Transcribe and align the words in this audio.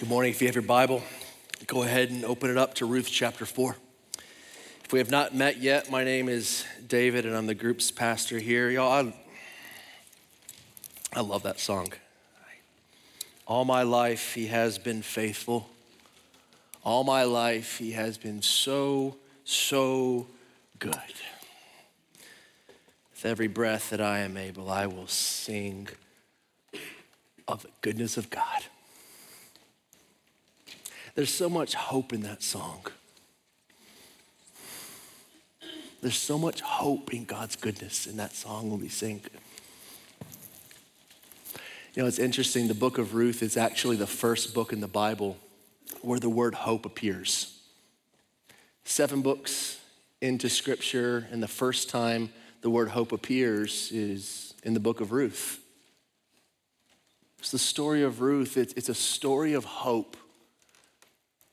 Good 0.00 0.08
morning. 0.08 0.32
If 0.32 0.42
you 0.42 0.48
have 0.48 0.56
your 0.56 0.62
Bible, 0.62 1.04
go 1.68 1.84
ahead 1.84 2.10
and 2.10 2.24
open 2.24 2.50
it 2.50 2.56
up 2.58 2.74
to 2.74 2.84
Ruth 2.84 3.08
chapter 3.08 3.46
4. 3.46 3.76
If 4.84 4.92
we 4.92 4.98
have 4.98 5.08
not 5.08 5.36
met 5.36 5.58
yet, 5.58 5.88
my 5.88 6.02
name 6.02 6.28
is 6.28 6.64
David 6.88 7.24
and 7.24 7.36
I'm 7.36 7.46
the 7.46 7.54
group's 7.54 7.92
pastor 7.92 8.40
here. 8.40 8.68
Y'all, 8.70 8.90
I, 8.90 9.14
I 11.16 11.20
love 11.20 11.44
that 11.44 11.60
song. 11.60 11.92
All 13.46 13.64
my 13.64 13.84
life, 13.84 14.34
he 14.34 14.48
has 14.48 14.78
been 14.78 15.00
faithful. 15.00 15.70
All 16.82 17.04
my 17.04 17.22
life, 17.22 17.78
he 17.78 17.92
has 17.92 18.18
been 18.18 18.42
so, 18.42 19.14
so 19.44 20.26
good. 20.80 20.96
With 23.12 23.24
every 23.24 23.46
breath 23.46 23.90
that 23.90 24.00
I 24.00 24.18
am 24.18 24.36
able, 24.36 24.70
I 24.70 24.86
will 24.86 25.06
sing 25.06 25.86
of 27.46 27.62
the 27.62 27.68
goodness 27.80 28.16
of 28.16 28.28
God. 28.28 28.64
There's 31.14 31.32
so 31.32 31.48
much 31.48 31.74
hope 31.74 32.12
in 32.12 32.22
that 32.22 32.42
song. 32.42 32.80
There's 36.02 36.18
so 36.18 36.38
much 36.38 36.60
hope 36.60 37.14
in 37.14 37.24
God's 37.24 37.56
goodness 37.56 38.06
in 38.06 38.16
that 38.16 38.34
song 38.34 38.70
when 38.70 38.80
we 38.80 38.88
sing. 38.88 39.22
You 41.94 42.02
know, 42.02 42.08
it's 42.08 42.18
interesting. 42.18 42.66
The 42.66 42.74
book 42.74 42.98
of 42.98 43.14
Ruth 43.14 43.42
is 43.42 43.56
actually 43.56 43.96
the 43.96 44.06
first 44.06 44.52
book 44.52 44.72
in 44.72 44.80
the 44.80 44.88
Bible 44.88 45.38
where 46.02 46.18
the 46.18 46.28
word 46.28 46.54
hope 46.54 46.84
appears. 46.84 47.60
Seven 48.84 49.22
books 49.22 49.80
into 50.20 50.48
scripture, 50.48 51.26
and 51.30 51.42
the 51.42 51.48
first 51.48 51.88
time 51.88 52.30
the 52.60 52.70
word 52.70 52.88
hope 52.88 53.12
appears 53.12 53.90
is 53.92 54.54
in 54.64 54.74
the 54.74 54.80
book 54.80 55.00
of 55.00 55.12
Ruth. 55.12 55.60
It's 57.38 57.50
the 57.50 57.58
story 57.58 58.02
of 58.02 58.20
Ruth, 58.20 58.56
it's, 58.56 58.72
it's 58.74 58.88
a 58.88 58.94
story 58.94 59.52
of 59.52 59.64
hope 59.64 60.16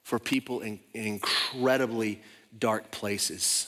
for 0.04 0.20
people 0.20 0.62
in, 0.62 0.80
in 0.94 1.06
incredibly 1.06 2.22
dark 2.58 2.92
places. 2.92 3.68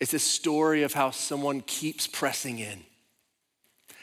It's 0.00 0.14
a 0.14 0.18
story 0.18 0.82
of 0.82 0.94
how 0.94 1.10
someone 1.10 1.60
keeps 1.60 2.06
pressing 2.06 2.58
in, 2.58 2.84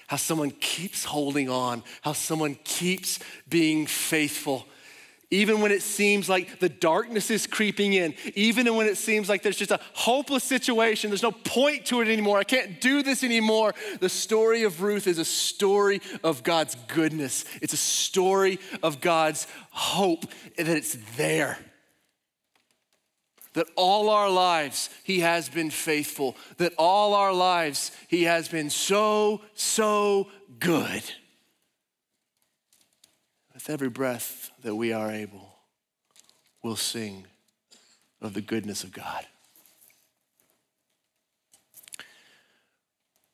how 0.07 0.17
someone 0.17 0.51
keeps 0.51 1.05
holding 1.05 1.49
on, 1.49 1.83
how 2.01 2.13
someone 2.13 2.55
keeps 2.63 3.19
being 3.49 3.87
faithful. 3.87 4.67
Even 5.29 5.59
when 5.59 5.73
it 5.73 5.81
seems 5.81 6.29
like 6.29 6.59
the 6.59 6.69
darkness 6.69 7.29
is 7.29 7.47
creeping 7.47 7.91
in, 7.91 8.13
even 8.33 8.73
when 8.75 8.87
it 8.87 8.97
seems 8.97 9.27
like 9.27 9.43
there's 9.43 9.57
just 9.57 9.71
a 9.71 9.79
hopeless 9.91 10.45
situation, 10.45 11.09
there's 11.09 11.23
no 11.23 11.33
point 11.33 11.85
to 11.87 11.99
it 11.99 12.07
anymore, 12.07 12.37
I 12.37 12.45
can't 12.45 12.79
do 12.79 13.03
this 13.03 13.25
anymore. 13.25 13.75
The 13.99 14.07
story 14.07 14.63
of 14.63 14.81
Ruth 14.81 15.05
is 15.05 15.17
a 15.17 15.25
story 15.25 16.01
of 16.23 16.43
God's 16.43 16.75
goodness, 16.87 17.43
it's 17.61 17.73
a 17.73 17.77
story 17.77 18.59
of 18.81 19.01
God's 19.01 19.47
hope 19.71 20.25
that 20.55 20.69
it's 20.69 20.97
there. 21.17 21.57
That 23.51 23.67
all 23.75 24.09
our 24.09 24.29
lives 24.29 24.89
He 25.03 25.21
has 25.21 25.49
been 25.49 25.71
faithful, 25.71 26.37
that 26.57 26.73
all 26.77 27.13
our 27.13 27.33
lives 27.33 27.91
He 28.07 28.23
has 28.23 28.47
been 28.47 28.69
so, 28.69 29.41
so 29.55 30.29
good. 30.59 31.03
With 33.67 33.73
every 33.73 33.89
breath 33.89 34.51
that 34.63 34.75
we 34.75 34.93
are 34.93 35.11
able, 35.11 35.53
we'll 36.63 36.77
sing 36.77 37.25
of 38.21 38.33
the 38.33 38.39
goodness 38.39 38.85
of 38.85 38.93
God. 38.93 39.25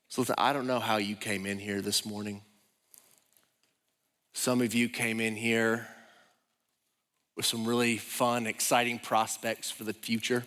So, 0.09 0.22
listen, 0.22 0.34
I 0.40 0.52
don't 0.52 0.66
know 0.66 0.80
how 0.80 0.98
you 0.98 1.16
came 1.16 1.45
in 1.45 1.59
here 1.59 1.81
this 1.81 2.03
morning. 2.03 2.42
Some 4.34 4.62
of 4.62 4.73
you 4.73 4.90
came 4.90 5.20
in 5.20 5.36
here 5.36 5.88
with 7.36 7.45
some 7.45 7.68
really 7.68 7.97
fun, 7.97 8.47
exciting 8.47 8.97
prospects 8.97 9.70
for 9.70 9.84
the 9.84 9.94
future. 9.94 10.45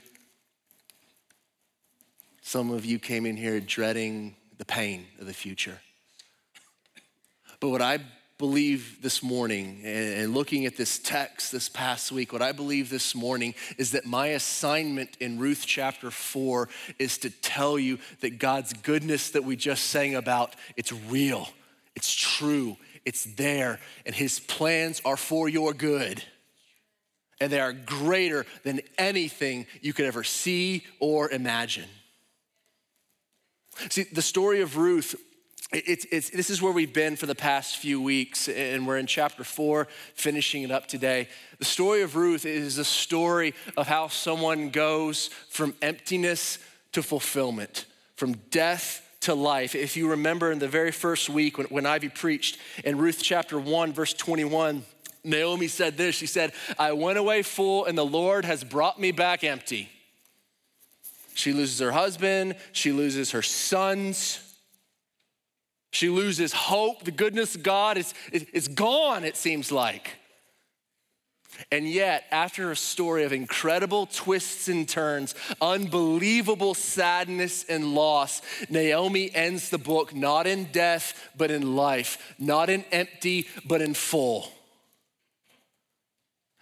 Some 2.43 2.73
of 2.73 2.85
you 2.85 2.99
came 2.99 3.25
in 3.25 3.37
here 3.37 3.61
dreading 3.61 4.35
the 4.59 4.65
pain 4.65 5.07
of 5.21 5.27
the 5.27 5.35
future. 5.35 5.79
But 7.61 7.69
what 7.69 7.83
I 7.83 8.01
believe 8.39 9.01
this 9.01 9.23
morning, 9.23 9.81
and 9.85 10.35
looking 10.35 10.67
at 10.67 10.77
this 10.77 10.99
text 10.99 11.53
this 11.53 11.69
past 11.69 12.13
week, 12.13 12.33
what 12.33 12.43
I 12.43 12.53
believe 12.53 12.91
this 12.91 13.15
morning 13.15 13.55
is 13.79 13.93
that 13.93 14.05
my 14.05 14.29
assignment 14.29 15.17
in 15.21 15.39
Ruth 15.39 15.65
chapter 15.67 16.11
4 16.11 16.69
is 16.99 17.17
to 17.19 17.31
tell 17.31 17.79
you 17.79 17.99
that 18.21 18.39
God's 18.39 18.75
goodness 18.75 19.31
that 19.31 19.45
we 19.45 19.57
just 19.57 19.87
sang 19.87 20.15
about, 20.15 20.55
it's 20.77 20.93
real, 20.93 21.49
it's 21.95 22.15
true, 22.15 22.77
it's 23.07 23.25
there, 23.25 23.81
and 24.05 24.15
his 24.15 24.39
plans 24.39 25.01
are 25.05 25.17
for 25.17 25.49
your 25.49 25.73
good 25.73 26.23
and 27.41 27.53
they 27.53 27.61
are 27.61 27.73
greater 27.73 28.47
than 28.63 28.81
anything 28.99 29.67
you 29.83 29.93
could 29.93 30.07
ever 30.07 30.25
see 30.25 30.85
or 31.01 31.31
imagine. 31.31 31.89
See, 33.91 34.05
the 34.05 34.23
story 34.23 34.63
of 34.63 34.77
Ruth, 34.77 35.15
it's, 35.73 36.07
it's, 36.13 36.31
this 36.31 36.49
is 36.49 36.63
where 36.63 36.73
we've 36.73 36.93
been 36.93 37.17
for 37.17 37.27
the 37.27 37.35
past 37.35 37.79
few 37.79 38.01
weeks, 38.01 38.49
and 38.49 38.87
we're 38.87 38.99
in 38.99 39.07
chapter 39.07 39.43
four, 39.43 39.89
finishing 40.15 40.63
it 40.63 40.71
up 40.71 40.87
today. 40.87 41.29
The 41.59 41.65
story 41.65 42.03
of 42.03 42.15
Ruth 42.15 42.47
is 42.47 42.79
a 42.79 42.85
story 42.85 43.53
of 43.77 43.89
how 43.89 44.09
someone 44.09 44.71
goes 44.71 45.29
from 45.49 45.75
emptiness 45.83 46.59
to 46.93 47.03
fulfillment, 47.03 47.87
from 48.15 48.35
death 48.51 49.03
to 49.23 49.35
life. 49.35 49.75
If 49.75 49.97
you 49.97 50.11
remember 50.11 50.53
in 50.53 50.61
the 50.61 50.69
very 50.69 50.93
first 50.93 51.29
week 51.29 51.59
when, 51.59 51.67
when 51.67 51.85
Ivy 51.85 52.11
preached 52.11 52.59
in 52.85 52.97
Ruth 52.97 53.19
chapter 53.21 53.59
1, 53.59 53.93
verse 53.93 54.13
21, 54.13 54.85
Naomi 55.25 55.67
said 55.67 55.97
this 55.97 56.15
She 56.15 56.27
said, 56.27 56.53
I 56.79 56.93
went 56.93 57.19
away 57.19 57.43
full, 57.43 57.87
and 57.87 57.99
the 57.99 58.07
Lord 58.07 58.45
has 58.45 58.63
brought 58.63 59.01
me 59.01 59.11
back 59.11 59.43
empty. 59.43 59.91
She 61.35 61.53
loses 61.53 61.81
her 61.81 61.91
husband, 61.91 62.55
she 62.71 62.93
loses 62.93 63.33
her 63.33 63.43
sons. 63.43 64.46
She 65.97 66.11
loses 66.11 66.53
hope. 66.53 67.05
The 67.05 67.11
goodness 67.11 67.55
of 67.55 67.63
God 67.63 67.97
is, 67.97 68.13
is 68.31 68.69
gone, 68.69 69.25
it 69.25 69.35
seems 69.35 69.73
like. 69.73 70.11
And 71.73 71.89
yet, 71.89 72.25
after 72.31 72.71
a 72.71 72.77
story 72.77 73.25
of 73.25 73.33
incredible 73.33 74.05
twists 74.05 74.69
and 74.69 74.87
turns, 74.87 75.35
unbelievable 75.59 76.75
sadness 76.75 77.65
and 77.65 77.95
loss, 77.95 78.43
Naomi 78.69 79.35
ends 79.35 79.71
the 79.71 79.79
book 79.79 80.15
not 80.15 80.47
in 80.47 80.65
death, 80.65 81.31
but 81.35 81.51
in 81.51 81.77
life, 81.77 82.35
not 82.39 82.69
in 82.69 82.85
empty, 82.93 83.49
but 83.65 83.81
in 83.81 83.95
full. 83.95 84.53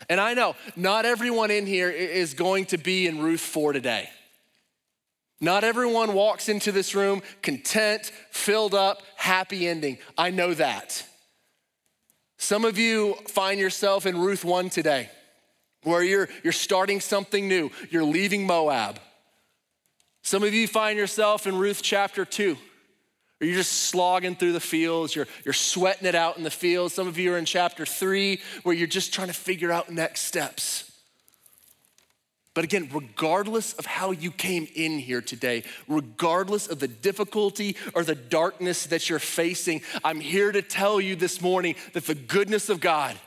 And 0.09 0.21
I 0.21 0.35
know 0.35 0.55
not 0.77 1.07
everyone 1.07 1.51
in 1.51 1.67
here 1.67 1.91
is 1.91 2.35
going 2.35 2.67
to 2.67 2.79
be 2.79 3.09
in 3.09 3.19
Ruth 3.19 3.41
4 3.41 3.73
today. 3.73 4.11
Not 5.41 5.65
everyone 5.65 6.15
walks 6.15 6.49
into 6.49 6.73
this 6.73 6.95
room 6.95 7.23
content, 7.43 8.13
filled 8.31 8.75
up, 8.75 9.03
happy 9.17 9.69
ending. 9.69 9.99
I 10.17 10.31
know 10.31 10.55
that. 10.55 11.05
Some 12.39 12.65
of 12.65 12.79
you 12.79 13.15
find 13.29 13.61
yourself 13.61 14.07
in 14.07 14.19
Ruth 14.19 14.45
1 14.45 14.71
today, 14.71 15.11
where 15.83 16.03
you're, 16.03 16.29
you're 16.43 16.53
starting 16.53 17.01
something 17.01 17.49
new, 17.49 17.71
you're 17.91 18.05
leaving 18.05 18.47
Moab. 18.47 18.99
Some 20.23 20.43
of 20.43 20.55
you 20.55 20.67
find 20.67 20.99
yourself 20.99 21.47
in 21.47 21.57
Ruth 21.57 21.81
chapter 21.83 22.25
2 22.25 22.57
or 23.41 23.47
you're 23.47 23.57
just 23.57 23.73
slogging 23.73 24.37
through 24.37 24.53
the 24.53 24.61
fields, 24.61 25.15
you're, 25.15 25.27
you're 25.45 25.53
sweating 25.53 26.07
it 26.07 26.15
out 26.15 26.39
in 26.39 26.45
the 26.45 26.51
fields. 26.51 26.95
Some 26.95 27.09
of 27.09 27.19
you 27.19 27.35
are 27.35 27.39
in 27.39 27.45
chapter 27.45 27.85
three 27.85 28.41
where 28.63 28.75
you're 28.75 28.87
just 28.87 29.13
trying 29.13 29.29
to 29.29 29.35
figure 29.35 29.73
out 29.73 29.91
next 29.91 30.23
steps. 30.23 30.91
But 32.55 32.63
again, 32.63 32.89
regardless 32.93 33.73
of 33.75 33.85
how 33.85 34.13
you 34.13 34.31
came 34.31 34.69
in 34.77 35.01
here 35.01 35.21
today, 35.21 35.65
regardless 35.89 36.69
of 36.69 36.79
the 36.79 36.87
difficulty 36.87 37.77
or 37.95 38.05
the 38.05 38.15
darkness 38.15 38.87
that 38.87 39.11
you're 39.11 39.19
facing, 39.19 39.83
I'm 40.05 40.21
here 40.21 40.53
to 40.53 40.63
tell 40.63 41.01
you 41.01 41.17
this 41.17 41.43
morning 41.43 41.75
that 41.95 42.07
the 42.07 42.15
goodness 42.15 42.69
of 42.69 42.81
God, 42.81 43.19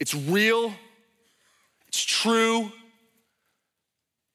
it's 0.00 0.14
real, 0.14 0.72
it's 1.88 2.02
true, 2.02 2.72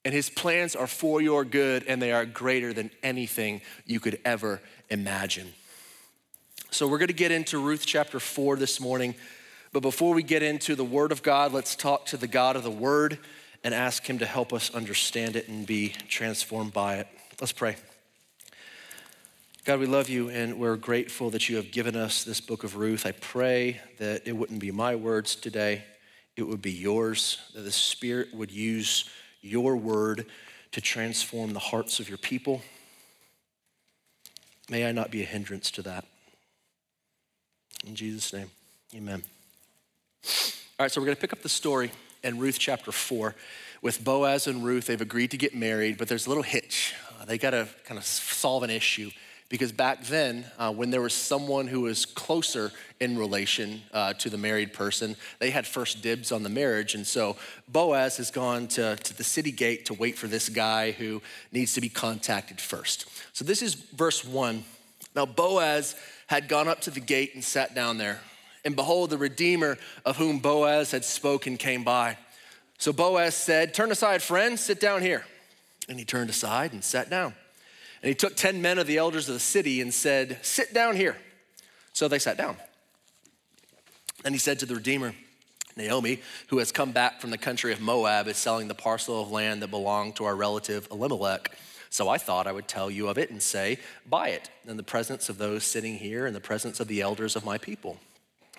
and 0.06 0.14
his 0.14 0.30
plans 0.30 0.76
are 0.76 0.88
for 0.88 1.20
your 1.20 1.44
good 1.44 1.84
and 1.88 2.00
they 2.00 2.14
are 2.14 2.26
greater 2.26 2.74
than 2.74 2.92
anything 3.02 3.62
you 3.86 4.00
could 4.00 4.20
ever 4.24 4.62
imagine. 4.90 5.52
So 6.70 6.88
we're 6.88 7.00
going 7.00 7.08
to 7.08 7.14
get 7.14 7.32
into 7.32 7.58
Ruth 7.58 7.84
chapter 7.86 8.20
4 8.20 8.58
this 8.58 8.80
morning. 8.80 9.16
But 9.74 9.82
before 9.82 10.14
we 10.14 10.22
get 10.22 10.44
into 10.44 10.76
the 10.76 10.84
word 10.86 11.12
of 11.12 11.24
God, 11.24 11.52
let's 11.52 11.76
talk 11.76 12.06
to 12.08 12.18
the 12.18 12.28
God 12.28 12.56
of 12.56 12.64
the 12.64 12.72
word 12.72 13.18
and 13.64 13.74
ask 13.74 14.08
him 14.08 14.20
to 14.20 14.26
help 14.26 14.54
us 14.54 14.74
understand 14.74 15.36
it 15.36 15.48
and 15.48 15.66
be 15.66 15.94
transformed 16.08 16.74
by 16.74 16.96
it. 16.96 17.08
Let's 17.40 17.52
pray. 17.52 17.76
God, 19.66 19.80
we 19.80 19.86
love 19.86 20.08
you 20.08 20.30
and 20.30 20.58
we're 20.58 20.78
grateful 20.78 21.30
that 21.32 21.50
you 21.50 21.58
have 21.58 21.72
given 21.72 21.96
us 21.96 22.24
this 22.24 22.40
book 22.40 22.64
of 22.64 22.78
Ruth. 22.78 23.06
I 23.06 23.12
pray 23.12 23.82
that 23.98 24.26
it 24.26 24.32
wouldn't 24.32 24.62
be 24.62 24.72
my 24.72 24.96
words 24.96 25.36
today, 25.36 25.84
it 26.38 26.44
would 26.44 26.62
be 26.62 26.72
yours, 26.72 27.40
that 27.54 27.62
the 27.62 27.72
Spirit 27.72 28.34
would 28.34 28.52
use 28.52 29.10
your 29.42 29.76
word 29.76 30.26
to 30.72 30.82
transform 30.82 31.54
the 31.54 31.60
hearts 31.60 32.00
of 32.00 32.08
your 32.08 32.18
people. 32.18 32.62
May 34.70 34.88
I 34.88 34.92
not 34.92 35.12
be 35.12 35.22
a 35.22 35.26
hindrance 35.26 35.72
to 35.72 35.82
that. 35.82 36.06
In 37.86 37.96
Jesus' 37.96 38.32
name, 38.34 38.50
amen. 38.96 39.24
All 40.80 40.84
right, 40.84 40.92
so 40.92 41.02
we're 41.02 41.06
going 41.06 41.16
to 41.16 41.22
pick 41.22 41.34
up 41.34 41.42
the 41.42 41.50
story 41.50 41.92
in 42.28 42.38
Ruth 42.38 42.60
chapter 42.60 42.92
4 42.92 43.34
with 43.82 44.04
Boaz 44.04 44.48
and 44.48 44.64
Ruth. 44.64 44.88
They've 44.88 45.02
agreed 45.02 45.32
to 45.32 45.38
get 45.38 45.56
married, 45.56 45.98
but 45.98 46.08
there's 46.08 46.26
a 46.26 46.30
little 46.30 46.44
hitch. 46.44 46.94
Uh, 47.20 47.26
they 47.26 47.38
got 47.38 47.52
to 47.52 47.68
kind 47.86 47.98
of 47.98 48.06
solve 48.06 48.64
an 48.64 48.70
issue 48.70 49.10
because 49.50 49.72
back 49.72 50.04
then, 50.04 50.46
uh, 50.60 50.74
when 50.74 50.92
there 50.92 51.02
was 51.02 51.14
someone 51.14 51.68
who 51.68 51.82
was 51.82 52.06
closer 52.06 52.72
in 53.00 53.18
relation 53.18 53.82
uh, 53.94 54.12
to 54.14 54.30
the 54.30 54.38
married 54.38 54.74
person, 54.74 55.16
they 55.40 55.52
had 55.52 55.66
first 55.66 56.02
dibs 56.02 56.34
on 56.34 56.44
the 56.44 56.50
marriage. 56.50 56.96
And 56.96 57.08
so 57.08 57.38
Boaz 57.70 58.18
has 58.18 58.30
gone 58.30 58.68
to, 58.70 58.98
to 58.98 59.18
the 59.18 59.24
city 59.24 59.52
gate 59.52 59.86
to 59.86 59.94
wait 59.94 60.18
for 60.18 60.28
this 60.28 60.50
guy 60.50 60.92
who 60.92 61.22
needs 61.54 61.74
to 61.76 61.82
be 61.82 61.88
contacted 61.88 62.60
first. 62.60 63.10
So 63.32 63.46
this 63.46 63.62
is 63.62 63.74
verse 63.74 64.26
one. 64.26 64.66
Now, 65.16 65.26
Boaz 65.26 65.96
had 66.28 66.50
gone 66.50 66.68
up 66.68 66.82
to 66.82 66.92
the 66.92 67.00
gate 67.00 67.34
and 67.34 67.44
sat 67.44 67.74
down 67.74 67.98
there. 67.98 68.20
And 68.68 68.76
behold, 68.76 69.12
the 69.12 69.18
Redeemer 69.18 69.78
of 70.04 70.18
whom 70.18 70.40
Boaz 70.40 70.92
had 70.92 71.06
spoken 71.06 71.56
came 71.56 71.86
by. 71.86 72.18
So 72.78 72.92
Boaz 72.92 73.34
said, 73.34 73.74
Turn 73.74 73.94
aside, 73.94 74.22
friend, 74.22 74.60
sit 74.60 74.82
down 74.82 75.02
here. 75.02 75.24
And 75.88 75.98
he 75.98 76.04
turned 76.04 76.30
aside 76.30 76.74
and 76.74 76.84
sat 76.84 77.10
down. 77.10 77.34
And 78.04 78.10
he 78.10 78.14
took 78.14 78.36
10 78.36 78.62
men 78.62 78.78
of 78.78 78.86
the 78.86 78.98
elders 78.98 79.30
of 79.30 79.36
the 79.36 79.40
city 79.40 79.80
and 79.80 79.94
said, 79.94 80.40
Sit 80.42 80.74
down 80.74 80.98
here. 80.98 81.16
So 81.94 82.10
they 82.10 82.20
sat 82.20 82.36
down. 82.36 82.58
And 84.26 84.36
he 84.36 84.40
said 84.40 84.60
to 84.60 84.66
the 84.66 84.76
Redeemer, 84.76 85.14
Naomi, 85.78 86.20
who 86.48 86.58
has 86.58 86.74
come 86.74 86.92
back 86.92 87.22
from 87.22 87.30
the 87.30 87.38
country 87.38 87.72
of 87.72 87.80
Moab, 87.80 88.28
is 88.28 88.36
selling 88.36 88.68
the 88.68 88.76
parcel 88.76 89.22
of 89.22 89.32
land 89.32 89.62
that 89.62 89.72
belonged 89.72 90.18
to 90.18 90.26
our 90.26 90.36
relative 90.36 90.90
Elimelech. 90.92 91.58
So 91.90 92.10
I 92.10 92.18
thought 92.18 92.48
I 92.48 92.52
would 92.52 92.68
tell 92.68 92.92
you 92.92 93.08
of 93.08 93.18
it 93.18 93.30
and 93.30 93.42
say, 93.42 93.80
Buy 94.06 94.32
it 94.32 94.50
in 94.68 94.76
the 94.76 94.84
presence 94.84 95.30
of 95.30 95.38
those 95.38 95.64
sitting 95.64 95.96
here, 95.98 96.28
in 96.28 96.34
the 96.34 96.42
presence 96.42 96.82
of 96.82 96.90
the 96.90 97.00
elders 97.00 97.38
of 97.38 97.46
my 97.46 97.58
people. 97.58 97.98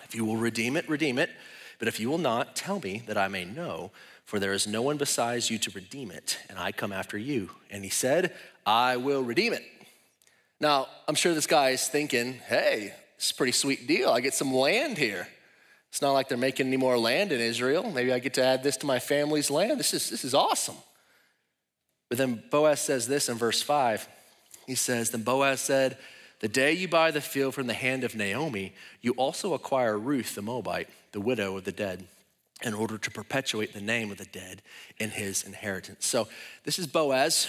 If 0.09 0.15
you 0.15 0.25
will 0.25 0.37
redeem 0.37 0.75
it, 0.75 0.89
redeem 0.89 1.19
it. 1.19 1.29
But 1.77 1.87
if 1.87 1.99
you 1.99 2.09
will 2.09 2.17
not, 2.17 2.55
tell 2.55 2.79
me 2.79 3.03
that 3.07 3.17
I 3.17 3.27
may 3.27 3.45
know, 3.45 3.91
for 4.25 4.39
there 4.39 4.53
is 4.53 4.67
no 4.67 4.81
one 4.81 4.97
besides 4.97 5.49
you 5.49 5.57
to 5.59 5.71
redeem 5.71 6.11
it, 6.11 6.37
and 6.49 6.59
I 6.59 6.71
come 6.71 6.91
after 6.91 7.17
you. 7.17 7.51
And 7.69 7.83
he 7.83 7.89
said, 7.89 8.33
I 8.65 8.97
will 8.97 9.23
redeem 9.23 9.53
it. 9.53 9.63
Now, 10.59 10.87
I'm 11.07 11.15
sure 11.15 11.33
this 11.33 11.47
guy 11.47 11.69
is 11.69 11.87
thinking, 11.87 12.33
hey, 12.33 12.93
it's 13.15 13.31
a 13.31 13.35
pretty 13.35 13.53
sweet 13.53 13.87
deal. 13.87 14.09
I 14.09 14.19
get 14.19 14.33
some 14.33 14.53
land 14.53 14.97
here. 14.97 15.27
It's 15.89 16.01
not 16.01 16.11
like 16.11 16.27
they're 16.27 16.37
making 16.37 16.67
any 16.67 16.77
more 16.77 16.97
land 16.97 17.31
in 17.31 17.39
Israel. 17.39 17.89
Maybe 17.89 18.11
I 18.11 18.19
get 18.19 18.33
to 18.35 18.43
add 18.43 18.61
this 18.61 18.77
to 18.77 18.85
my 18.85 18.99
family's 18.99 19.49
land. 19.49 19.79
This 19.79 19.93
is, 19.93 20.09
this 20.09 20.25
is 20.25 20.33
awesome. 20.33 20.75
But 22.09 22.17
then 22.17 22.43
Boaz 22.49 22.81
says 22.81 23.07
this 23.07 23.29
in 23.29 23.37
verse 23.37 23.61
5. 23.61 24.07
He 24.67 24.75
says, 24.75 25.11
Then 25.11 25.23
Boaz 25.23 25.61
said, 25.61 25.97
The 26.39 26.47
day 26.47 26.71
you 26.71 26.87
buy 26.87 27.11
the 27.11 27.21
field 27.21 27.53
from 27.53 27.67
the 27.67 27.73
hand 27.73 28.03
of 28.03 28.15
Naomi, 28.15 28.73
you 29.01 29.11
also 29.13 29.53
acquire 29.53 29.97
Ruth 29.97 30.35
the 30.35 30.41
Moabite, 30.41 30.89
the 31.11 31.19
widow 31.19 31.57
of 31.57 31.65
the 31.65 31.71
dead, 31.71 32.05
in 32.63 32.73
order 32.73 32.97
to 32.97 33.11
perpetuate 33.11 33.73
the 33.73 33.81
name 33.81 34.11
of 34.11 34.17
the 34.17 34.25
dead 34.25 34.61
in 34.97 35.09
his 35.09 35.43
inheritance. 35.43 36.05
So 36.05 36.27
this 36.63 36.79
is 36.79 36.87
Boaz 36.87 37.47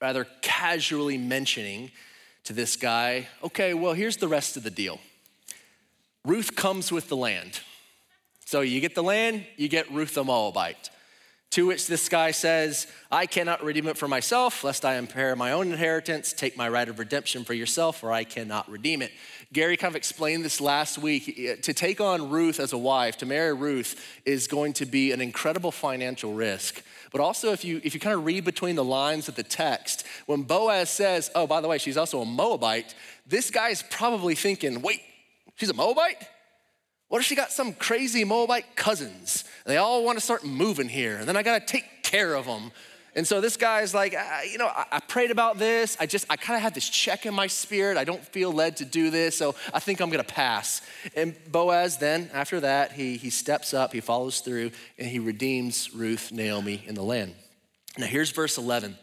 rather 0.00 0.26
casually 0.42 1.16
mentioning 1.16 1.90
to 2.44 2.52
this 2.52 2.76
guy, 2.76 3.28
okay, 3.42 3.72
well, 3.72 3.94
here's 3.94 4.18
the 4.18 4.28
rest 4.28 4.56
of 4.56 4.62
the 4.62 4.70
deal. 4.70 5.00
Ruth 6.24 6.54
comes 6.56 6.92
with 6.92 7.08
the 7.08 7.16
land. 7.16 7.60
So 8.44 8.60
you 8.60 8.80
get 8.80 8.94
the 8.94 9.02
land, 9.02 9.46
you 9.56 9.68
get 9.68 9.90
Ruth 9.90 10.14
the 10.14 10.24
Moabite. 10.24 10.90
To 11.54 11.66
which 11.66 11.86
this 11.86 12.08
guy 12.08 12.32
says, 12.32 12.88
I 13.12 13.26
cannot 13.26 13.62
redeem 13.62 13.86
it 13.86 13.96
for 13.96 14.08
myself, 14.08 14.64
lest 14.64 14.84
I 14.84 14.96
impair 14.96 15.36
my 15.36 15.52
own 15.52 15.70
inheritance. 15.70 16.32
Take 16.32 16.56
my 16.56 16.68
right 16.68 16.88
of 16.88 16.98
redemption 16.98 17.44
for 17.44 17.54
yourself, 17.54 18.02
or 18.02 18.10
I 18.10 18.24
cannot 18.24 18.68
redeem 18.68 19.02
it. 19.02 19.12
Gary 19.52 19.76
kind 19.76 19.92
of 19.92 19.94
explained 19.94 20.44
this 20.44 20.60
last 20.60 20.98
week. 20.98 21.28
Uh, 21.28 21.54
to 21.62 21.72
take 21.72 22.00
on 22.00 22.28
Ruth 22.28 22.58
as 22.58 22.72
a 22.72 22.76
wife, 22.76 23.18
to 23.18 23.26
marry 23.26 23.54
Ruth, 23.54 24.04
is 24.24 24.48
going 24.48 24.72
to 24.72 24.84
be 24.84 25.12
an 25.12 25.20
incredible 25.20 25.70
financial 25.70 26.34
risk. 26.34 26.82
But 27.12 27.20
also, 27.20 27.52
if 27.52 27.64
you, 27.64 27.80
if 27.84 27.94
you 27.94 28.00
kind 28.00 28.16
of 28.16 28.24
read 28.24 28.44
between 28.44 28.74
the 28.74 28.82
lines 28.82 29.28
of 29.28 29.36
the 29.36 29.44
text, 29.44 30.04
when 30.26 30.42
Boaz 30.42 30.90
says, 30.90 31.30
oh, 31.36 31.46
by 31.46 31.60
the 31.60 31.68
way, 31.68 31.78
she's 31.78 31.96
also 31.96 32.20
a 32.20 32.26
Moabite, 32.26 32.96
this 33.28 33.52
guy's 33.52 33.80
probably 33.80 34.34
thinking, 34.34 34.82
wait, 34.82 35.02
she's 35.54 35.70
a 35.70 35.74
Moabite? 35.74 36.16
What 37.08 37.20
if 37.20 37.26
she 37.26 37.34
got 37.34 37.52
some 37.52 37.74
crazy 37.74 38.24
Moabite 38.24 38.76
cousins? 38.76 39.44
They 39.66 39.76
all 39.76 40.04
want 40.04 40.18
to 40.18 40.24
start 40.24 40.44
moving 40.44 40.88
here, 40.88 41.16
and 41.16 41.28
then 41.28 41.36
I 41.36 41.42
got 41.42 41.60
to 41.60 41.66
take 41.66 42.02
care 42.02 42.34
of 42.34 42.46
them. 42.46 42.72
And 43.16 43.26
so 43.26 43.40
this 43.40 43.56
guy's 43.56 43.94
like, 43.94 44.12
you 44.50 44.58
know, 44.58 44.66
I, 44.66 44.86
I, 44.92 45.00
prayed 45.00 45.30
about 45.30 45.56
this. 45.56 45.96
I 46.00 46.06
just, 46.06 46.26
I 46.28 46.36
kind 46.36 46.56
of 46.56 46.62
had 46.62 46.74
this 46.74 46.88
check 46.88 47.26
in 47.26 47.34
my 47.34 47.46
spirit. 47.46 47.96
I 47.96 48.02
don't 48.02 48.24
feel 48.24 48.52
led 48.52 48.78
to 48.78 48.84
do 48.84 49.10
this, 49.10 49.36
so 49.36 49.54
I 49.72 49.78
think 49.78 50.00
I'm 50.00 50.10
gonna 50.10 50.24
pass. 50.24 50.82
And 51.14 51.36
Boaz 51.50 51.98
then, 51.98 52.28
after 52.32 52.60
that, 52.60 52.92
he, 52.92 53.16
he 53.16 53.30
steps 53.30 53.72
up, 53.72 53.92
he 53.92 54.00
follows 54.00 54.40
through, 54.40 54.72
and 54.98 55.06
he 55.06 55.20
redeems 55.20 55.94
Ruth, 55.94 56.32
Naomi, 56.32 56.82
in 56.86 56.96
the 56.96 57.04
land. 57.04 57.34
Now 57.96 58.06
here's 58.06 58.32
verse 58.32 58.58
11. 58.58 58.98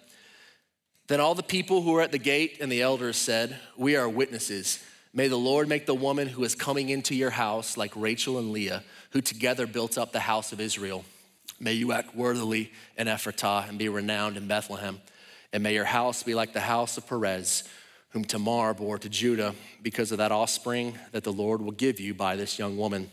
Then 1.07 1.21
all 1.21 1.35
the 1.35 1.43
people 1.43 1.81
who 1.81 1.91
were 1.91 2.01
at 2.01 2.11
the 2.11 2.17
gate 2.17 2.57
and 2.59 2.71
the 2.71 2.81
elders 2.81 3.17
said, 3.17 3.57
We 3.77 3.95
are 3.95 4.09
witnesses. 4.09 4.83
May 5.13 5.27
the 5.27 5.37
Lord 5.37 5.67
make 5.67 5.85
the 5.85 5.95
woman 5.95 6.29
who 6.29 6.43
is 6.45 6.55
coming 6.55 6.89
into 6.89 7.13
your 7.13 7.31
house 7.31 7.75
like 7.75 7.91
Rachel 7.95 8.37
and 8.37 8.51
Leah, 8.51 8.83
who 9.11 9.19
together 9.19 9.67
built 9.67 9.97
up 9.97 10.13
the 10.13 10.21
house 10.21 10.53
of 10.53 10.61
Israel. 10.61 11.03
May 11.59 11.73
you 11.73 11.91
act 11.91 12.15
worthily 12.15 12.71
in 12.97 13.07
Ephratah 13.07 13.67
and 13.67 13.77
be 13.77 13.89
renowned 13.89 14.37
in 14.37 14.47
Bethlehem. 14.47 15.01
And 15.51 15.63
may 15.63 15.73
your 15.73 15.85
house 15.85 16.23
be 16.23 16.33
like 16.33 16.53
the 16.53 16.61
house 16.61 16.97
of 16.97 17.07
Perez, 17.07 17.65
whom 18.11 18.23
Tamar 18.23 18.73
bore 18.73 18.97
to 18.99 19.09
Judah, 19.09 19.53
because 19.81 20.13
of 20.13 20.17
that 20.19 20.31
offspring 20.31 20.97
that 21.11 21.25
the 21.25 21.33
Lord 21.33 21.61
will 21.61 21.71
give 21.71 21.99
you 21.99 22.13
by 22.13 22.37
this 22.37 22.57
young 22.57 22.77
woman. 22.77 23.11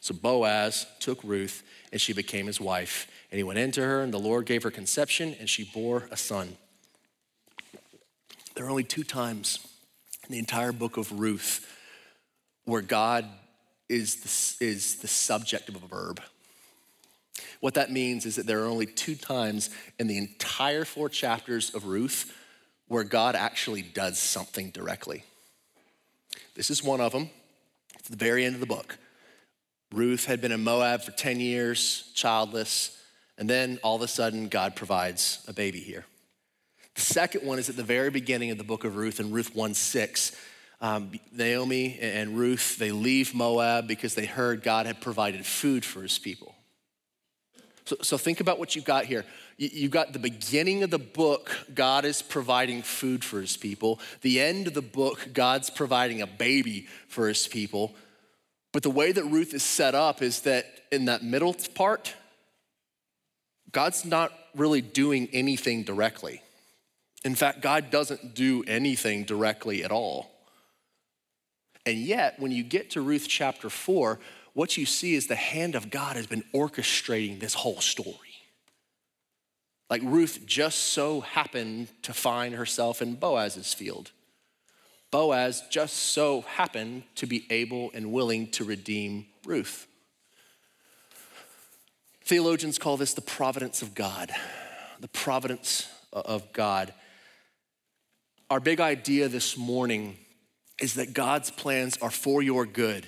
So 0.00 0.14
Boaz 0.14 0.84
took 0.98 1.22
Ruth, 1.22 1.62
and 1.92 2.00
she 2.00 2.12
became 2.12 2.46
his 2.46 2.60
wife. 2.60 3.08
And 3.30 3.38
he 3.38 3.44
went 3.44 3.60
into 3.60 3.82
her, 3.82 4.02
and 4.02 4.12
the 4.12 4.18
Lord 4.18 4.46
gave 4.46 4.64
her 4.64 4.70
conception, 4.72 5.36
and 5.38 5.48
she 5.48 5.64
bore 5.64 6.08
a 6.10 6.16
son. 6.16 6.56
There 8.56 8.66
are 8.66 8.70
only 8.70 8.84
two 8.84 9.04
times 9.04 9.75
in 10.26 10.32
the 10.32 10.38
entire 10.38 10.72
book 10.72 10.96
of 10.96 11.18
Ruth 11.18 11.66
where 12.64 12.82
God 12.82 13.24
is 13.88 14.16
the, 14.16 14.64
is 14.64 14.96
the 14.96 15.08
subject 15.08 15.68
of 15.68 15.76
a 15.76 15.86
verb. 15.86 16.20
What 17.60 17.74
that 17.74 17.90
means 17.90 18.26
is 18.26 18.36
that 18.36 18.46
there 18.46 18.62
are 18.62 18.68
only 18.68 18.86
two 18.86 19.14
times 19.14 19.70
in 19.98 20.06
the 20.06 20.18
entire 20.18 20.84
four 20.84 21.08
chapters 21.08 21.74
of 21.74 21.86
Ruth 21.86 22.36
where 22.88 23.04
God 23.04 23.34
actually 23.34 23.82
does 23.82 24.18
something 24.18 24.70
directly. 24.70 25.22
This 26.54 26.70
is 26.70 26.82
one 26.82 27.00
of 27.00 27.12
them. 27.12 27.30
It's 27.98 28.08
the 28.08 28.16
very 28.16 28.44
end 28.44 28.54
of 28.54 28.60
the 28.60 28.66
book. 28.66 28.98
Ruth 29.92 30.26
had 30.26 30.40
been 30.40 30.52
in 30.52 30.64
Moab 30.64 31.02
for 31.02 31.12
10 31.12 31.40
years, 31.40 32.10
childless, 32.14 32.96
and 33.38 33.48
then 33.48 33.78
all 33.82 33.96
of 33.96 34.02
a 34.02 34.08
sudden, 34.08 34.48
God 34.48 34.74
provides 34.74 35.44
a 35.46 35.52
baby 35.52 35.80
here. 35.80 36.04
The 36.96 37.02
second 37.02 37.46
one 37.46 37.58
is 37.58 37.68
at 37.68 37.76
the 37.76 37.82
very 37.82 38.10
beginning 38.10 38.50
of 38.50 38.58
the 38.58 38.64
book 38.64 38.84
of 38.84 38.96
Ruth 38.96 39.20
in 39.20 39.30
Ruth 39.30 39.54
1 39.54 39.74
6. 39.74 40.32
Um, 40.80 41.12
Naomi 41.32 41.98
and 42.00 42.36
Ruth, 42.36 42.78
they 42.78 42.90
leave 42.90 43.34
Moab 43.34 43.86
because 43.86 44.14
they 44.14 44.26
heard 44.26 44.62
God 44.62 44.86
had 44.86 45.00
provided 45.00 45.46
food 45.46 45.84
for 45.84 46.02
his 46.02 46.18
people. 46.18 46.54
So, 47.84 47.96
so 48.02 48.18
think 48.18 48.40
about 48.40 48.58
what 48.58 48.74
you've 48.74 48.84
got 48.84 49.04
here. 49.04 49.24
You've 49.58 49.90
got 49.90 50.12
the 50.12 50.18
beginning 50.18 50.82
of 50.82 50.90
the 50.90 50.98
book, 50.98 51.50
God 51.74 52.04
is 52.04 52.20
providing 52.20 52.82
food 52.82 53.24
for 53.24 53.40
his 53.40 53.56
people. 53.56 54.00
The 54.22 54.40
end 54.40 54.66
of 54.66 54.74
the 54.74 54.82
book, 54.82 55.28
God's 55.32 55.70
providing 55.70 56.20
a 56.20 56.26
baby 56.26 56.88
for 57.08 57.28
his 57.28 57.46
people. 57.46 57.94
But 58.72 58.82
the 58.82 58.90
way 58.90 59.12
that 59.12 59.24
Ruth 59.24 59.54
is 59.54 59.62
set 59.62 59.94
up 59.94 60.20
is 60.20 60.40
that 60.42 60.66
in 60.90 61.06
that 61.06 61.22
middle 61.22 61.54
part, 61.74 62.14
God's 63.72 64.04
not 64.04 64.32
really 64.54 64.80
doing 64.80 65.28
anything 65.32 65.82
directly. 65.82 66.42
In 67.26 67.34
fact, 67.34 67.60
God 67.60 67.90
doesn't 67.90 68.36
do 68.36 68.62
anything 68.68 69.24
directly 69.24 69.82
at 69.82 69.90
all. 69.90 70.30
And 71.84 71.98
yet, 71.98 72.38
when 72.38 72.52
you 72.52 72.62
get 72.62 72.90
to 72.90 73.00
Ruth 73.00 73.26
chapter 73.28 73.68
4, 73.68 74.20
what 74.52 74.76
you 74.76 74.86
see 74.86 75.16
is 75.16 75.26
the 75.26 75.34
hand 75.34 75.74
of 75.74 75.90
God 75.90 76.14
has 76.14 76.28
been 76.28 76.44
orchestrating 76.54 77.40
this 77.40 77.54
whole 77.54 77.80
story. 77.80 78.14
Like 79.90 80.02
Ruth 80.04 80.46
just 80.46 80.78
so 80.78 81.20
happened 81.20 81.88
to 82.02 82.14
find 82.14 82.54
herself 82.54 83.02
in 83.02 83.16
Boaz's 83.16 83.74
field. 83.74 84.12
Boaz 85.10 85.64
just 85.68 85.96
so 85.96 86.42
happened 86.42 87.02
to 87.16 87.26
be 87.26 87.44
able 87.50 87.90
and 87.92 88.12
willing 88.12 88.52
to 88.52 88.62
redeem 88.62 89.26
Ruth. 89.44 89.88
Theologians 92.22 92.78
call 92.78 92.96
this 92.96 93.14
the 93.14 93.20
providence 93.20 93.82
of 93.82 93.96
God. 93.96 94.30
The 95.00 95.08
providence 95.08 95.88
of 96.12 96.52
God. 96.52 96.94
Our 98.48 98.60
big 98.60 98.80
idea 98.80 99.28
this 99.28 99.56
morning 99.56 100.16
is 100.80 100.94
that 100.94 101.14
God's 101.14 101.50
plans 101.50 101.98
are 102.00 102.10
for 102.10 102.42
your 102.42 102.64
good 102.64 103.04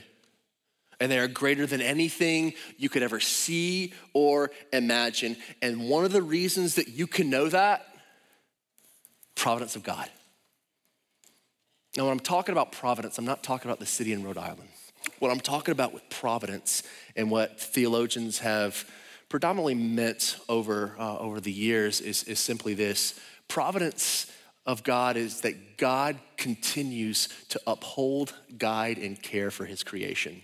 and 1.00 1.12
they 1.12 1.18
are 1.18 1.28
greater 1.28 1.64
than 1.64 1.80
anything 1.80 2.54
you 2.76 2.88
could 2.88 3.04
ever 3.04 3.20
see 3.20 3.92
or 4.14 4.50
imagine. 4.72 5.36
And 5.62 5.88
one 5.88 6.04
of 6.04 6.10
the 6.10 6.22
reasons 6.22 6.74
that 6.74 6.88
you 6.88 7.06
can 7.06 7.30
know 7.30 7.48
that, 7.48 7.86
providence 9.36 9.76
of 9.76 9.84
God. 9.84 10.10
Now, 11.96 12.04
when 12.04 12.12
I'm 12.12 12.20
talking 12.20 12.52
about 12.52 12.72
providence, 12.72 13.16
I'm 13.16 13.24
not 13.24 13.44
talking 13.44 13.70
about 13.70 13.78
the 13.78 13.86
city 13.86 14.12
in 14.12 14.24
Rhode 14.24 14.38
Island. 14.38 14.68
What 15.20 15.30
I'm 15.30 15.40
talking 15.40 15.70
about 15.70 15.94
with 15.94 16.02
providence 16.10 16.82
and 17.14 17.30
what 17.30 17.60
theologians 17.60 18.40
have 18.40 18.84
predominantly 19.28 19.74
meant 19.74 20.36
over, 20.48 20.96
uh, 20.98 21.18
over 21.18 21.40
the 21.40 21.52
years 21.52 22.00
is, 22.00 22.24
is 22.24 22.40
simply 22.40 22.74
this 22.74 23.18
providence 23.46 24.26
of 24.68 24.84
God 24.84 25.16
is 25.16 25.40
that 25.40 25.78
God 25.78 26.18
continues 26.36 27.30
to 27.48 27.60
uphold, 27.66 28.34
guide, 28.58 28.98
and 28.98 29.20
care 29.20 29.50
for 29.50 29.64
his 29.64 29.82
creation. 29.82 30.42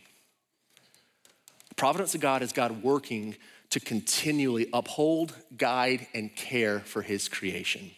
The 1.69 1.75
providence 1.75 2.15
of 2.15 2.23
God 2.23 2.41
is 2.41 2.51
God 2.51 2.83
working 2.83 3.37
to 3.69 3.81
continually 3.81 4.67
uphold, 4.73 5.35
guide, 5.59 6.07
and 6.15 6.35
care 6.35 6.81
for 6.81 7.03
his 7.03 7.29
creation. 7.29 7.91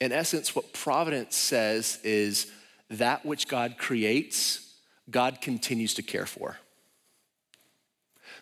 In 0.00 0.12
essence, 0.12 0.54
what 0.54 0.72
providence 0.72 1.34
says 1.34 1.98
is 2.04 2.46
that 2.88 3.26
which 3.26 3.48
God 3.48 3.78
creates, 3.78 4.72
God 5.10 5.40
continues 5.40 5.94
to 5.94 6.02
care 6.02 6.26
for. 6.26 6.58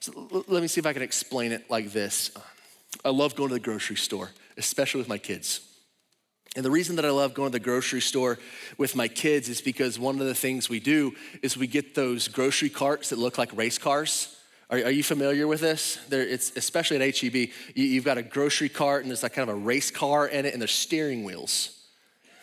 So 0.01 0.29
let 0.31 0.61
me 0.61 0.69
see 0.69 0.81
if 0.81 0.87
I 0.87 0.93
can 0.93 1.03
explain 1.03 1.53
it 1.53 1.71
like 1.71 1.93
this. 1.93 2.33
I 3.03 3.09
love 3.09 3.35
going 3.35 3.49
to 3.49 3.55
the 3.55 3.61
grocery 3.61 3.97
store, 3.97 4.31
especially 4.59 5.01
with 5.01 5.09
my 5.09 5.19
kids. 5.19 5.61
And 6.57 6.65
the 6.65 6.71
reason 6.71 6.97
that 6.97 7.05
I 7.05 7.11
love 7.11 7.33
going 7.33 7.51
to 7.51 7.59
the 7.59 7.65
grocery 7.65 8.01
store 8.01 8.39
with 8.77 8.97
my 8.97 9.07
kids 9.07 9.49
is 9.49 9.61
because 9.61 9.99
one 9.99 10.21
of 10.21 10.27
the 10.27 10.35
things 10.35 10.69
we 10.69 10.81
do 10.81 11.15
is 11.43 11.57
we 11.57 11.69
get 11.69 11.95
those 11.95 12.27
grocery 12.27 12.71
carts 12.71 13.11
that 13.11 13.19
look 13.19 13.39
like 13.39 13.57
race 13.57 13.79
cars. 13.79 14.37
Are, 14.69 14.79
are 14.79 14.91
you 14.91 15.05
familiar 15.05 15.47
with 15.47 15.61
this? 15.61 15.99
There, 16.09 16.23
it's 16.23 16.57
especially 16.57 16.97
at 17.01 17.17
HEB. 17.17 17.51
You, 17.77 17.95
have 17.97 18.05
got 18.05 18.19
a 18.19 18.23
grocery 18.23 18.69
cart 18.69 19.03
and 19.03 19.11
there's 19.11 19.23
like 19.23 19.35
kind 19.35 19.49
of 19.49 19.57
a 19.57 19.59
race 19.59 19.93
car 19.93 20.27
in 20.27 20.45
it, 20.45 20.53
and 20.53 20.61
there's 20.61 20.73
steering 20.73 21.23
wheels. 21.23 21.77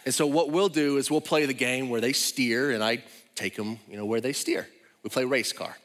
And 0.06 0.14
so 0.14 0.26
what 0.26 0.52
we'll 0.52 0.70
do 0.70 0.96
is 0.96 1.12
we'll 1.12 1.20
play 1.20 1.46
the 1.46 1.54
game 1.54 1.90
where 1.90 2.00
they 2.00 2.14
steer, 2.14 2.72
and 2.72 2.82
I 2.82 3.04
take 3.36 3.58
them, 3.58 3.78
you 3.90 3.98
know, 3.98 4.06
where 4.06 4.22
they 4.22 4.32
steer. 4.32 4.68
We 5.04 5.10
play 5.10 5.26
race 5.26 5.52
car. 5.52 5.76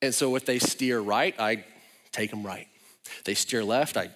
And 0.00 0.14
so 0.14 0.36
if 0.36 0.46
they 0.46 0.58
steer 0.58 1.00
right, 1.00 1.38
I 1.38 1.64
take 2.12 2.30
them 2.30 2.44
right. 2.44 2.66
They 3.24 3.34
steer 3.34 3.62
left, 3.62 3.98
I 3.98 4.08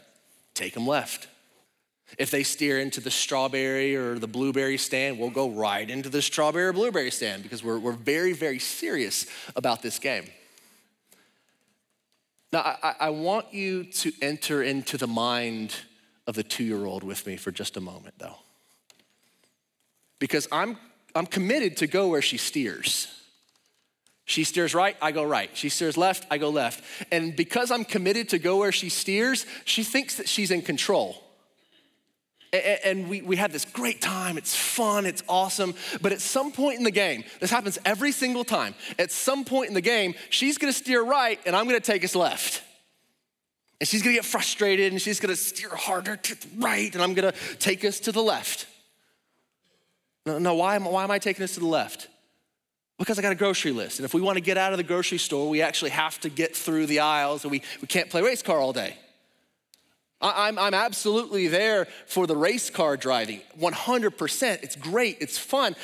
take 0.54 0.72
them 0.72 0.86
left. 0.86 1.28
If 2.18 2.30
they 2.30 2.44
steer 2.44 2.78
into 2.78 3.00
the 3.00 3.10
strawberry 3.10 3.96
or 3.96 4.18
the 4.18 4.28
blueberry 4.28 4.78
stand, 4.78 5.18
we'll 5.18 5.30
go 5.30 5.50
right 5.50 5.88
into 5.88 6.08
the 6.08 6.22
strawberry 6.22 6.66
or 6.66 6.72
blueberry 6.72 7.10
stand 7.10 7.42
because 7.42 7.64
we're, 7.64 7.78
we're 7.78 7.92
very, 7.92 8.32
very 8.32 8.60
serious 8.60 9.26
about 9.56 9.82
this 9.82 9.98
game. 9.98 10.24
Now, 12.52 12.76
I, 12.82 12.94
I 13.00 13.10
want 13.10 13.52
you 13.52 13.84
to 13.84 14.12
enter 14.22 14.62
into 14.62 14.96
the 14.96 15.08
mind 15.08 15.74
of 16.26 16.36
the 16.36 16.44
two 16.44 16.64
year 16.64 16.86
old 16.86 17.02
with 17.02 17.26
me 17.26 17.36
for 17.36 17.50
just 17.50 17.76
a 17.76 17.80
moment, 17.80 18.14
though. 18.18 18.36
Because 20.18 20.48
I'm, 20.52 20.78
I'm 21.14 21.26
committed 21.26 21.76
to 21.78 21.86
go 21.88 22.08
where 22.08 22.22
she 22.22 22.38
steers. 22.38 23.08
She 24.24 24.44
steers 24.44 24.74
right, 24.74 24.96
I 25.02 25.12
go 25.12 25.24
right. 25.24 25.50
She 25.54 25.68
steers 25.68 25.96
left, 25.96 26.24
I 26.30 26.38
go 26.38 26.50
left. 26.50 26.82
And 27.12 27.34
because 27.36 27.70
I'm 27.70 27.84
committed 27.84 28.28
to 28.30 28.38
go 28.38 28.58
where 28.58 28.72
she 28.72 28.88
steers, 28.88 29.44
she 29.64 29.82
thinks 29.82 30.16
that 30.16 30.28
she's 30.28 30.50
in 30.50 30.62
control 30.62 31.25
and 32.52 33.08
we, 33.08 33.22
we 33.22 33.36
had 33.36 33.52
this 33.52 33.64
great 33.64 34.00
time. 34.00 34.38
It's 34.38 34.54
fun, 34.54 35.06
it's 35.06 35.22
awesome. 35.28 35.74
But 36.00 36.12
at 36.12 36.20
some 36.20 36.52
point 36.52 36.78
in 36.78 36.84
the 36.84 36.90
game, 36.90 37.24
this 37.40 37.50
happens 37.50 37.78
every 37.84 38.12
single 38.12 38.44
time. 38.44 38.74
At 38.98 39.10
some 39.10 39.44
point 39.44 39.68
in 39.68 39.74
the 39.74 39.80
game, 39.80 40.14
she's 40.30 40.58
gonna 40.58 40.72
steer 40.72 41.02
right 41.02 41.40
and 41.46 41.54
I'm 41.56 41.66
gonna 41.66 41.80
take 41.80 42.04
us 42.04 42.14
left. 42.14 42.62
And 43.80 43.88
she's 43.88 44.02
gonna 44.02 44.14
get 44.14 44.24
frustrated 44.24 44.92
and 44.92 45.02
she's 45.02 45.20
gonna 45.20 45.36
steer 45.36 45.70
harder 45.70 46.16
to 46.16 46.34
the 46.34 46.48
right 46.58 46.92
and 46.92 47.02
I'm 47.02 47.14
gonna 47.14 47.34
take 47.58 47.84
us 47.84 48.00
to 48.00 48.12
the 48.12 48.22
left. 48.22 48.66
Now, 50.24 50.54
why 50.54 50.76
am, 50.76 50.84
why 50.84 51.04
am 51.04 51.10
I 51.10 51.18
taking 51.18 51.44
us 51.44 51.54
to 51.54 51.60
the 51.60 51.66
left? 51.66 52.08
Because 52.98 53.18
I 53.18 53.22
got 53.22 53.32
a 53.32 53.36
grocery 53.36 53.72
list. 53.72 53.98
And 53.98 54.04
if 54.04 54.14
we 54.14 54.20
wanna 54.20 54.40
get 54.40 54.56
out 54.56 54.72
of 54.72 54.78
the 54.78 54.84
grocery 54.84 55.18
store, 55.18 55.48
we 55.48 55.62
actually 55.62 55.90
have 55.90 56.18
to 56.20 56.28
get 56.28 56.56
through 56.56 56.86
the 56.86 57.00
aisles 57.00 57.44
and 57.44 57.50
we, 57.50 57.62
we 57.80 57.86
can't 57.86 58.08
play 58.08 58.22
race 58.22 58.42
car 58.42 58.58
all 58.58 58.72
day. 58.72 58.96
I'm, 60.20 60.58
I'm 60.58 60.74
absolutely 60.74 61.48
there 61.48 61.86
for 62.06 62.26
the 62.26 62.36
race 62.36 62.70
car 62.70 62.96
driving, 62.96 63.42
100%. 63.58 64.62
It's 64.62 64.76
great, 64.76 65.18
it's 65.20 65.36
fun, 65.36 65.76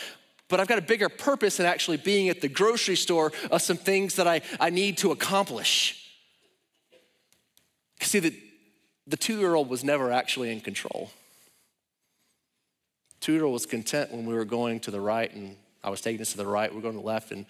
but 0.48 0.58
I've 0.58 0.68
got 0.68 0.78
a 0.78 0.82
bigger 0.82 1.08
purpose 1.08 1.60
in 1.60 1.66
actually 1.66 1.98
being 1.98 2.28
at 2.28 2.40
the 2.40 2.48
grocery 2.48 2.96
store 2.96 3.32
of 3.50 3.62
some 3.62 3.76
things 3.76 4.16
that 4.16 4.26
I, 4.26 4.40
I 4.58 4.70
need 4.70 4.98
to 4.98 5.12
accomplish. 5.12 5.98
See, 8.00 8.20
the, 8.20 8.34
the 9.06 9.16
two 9.16 9.38
year 9.38 9.54
old 9.54 9.68
was 9.68 9.84
never 9.84 10.10
actually 10.10 10.50
in 10.50 10.60
control. 10.60 11.10
Two 13.20 13.32
year 13.32 13.44
old 13.44 13.52
was 13.52 13.66
content 13.66 14.12
when 14.12 14.26
we 14.26 14.34
were 14.34 14.44
going 14.44 14.80
to 14.80 14.90
the 14.90 15.00
right 15.00 15.32
and 15.32 15.56
I 15.84 15.90
was 15.90 16.00
taking 16.00 16.20
us 16.20 16.32
to 16.32 16.36
the 16.36 16.46
right, 16.46 16.72
We're 16.72 16.80
going 16.80 16.94
to 16.94 17.00
the 17.00 17.06
left, 17.06 17.32
and 17.32 17.46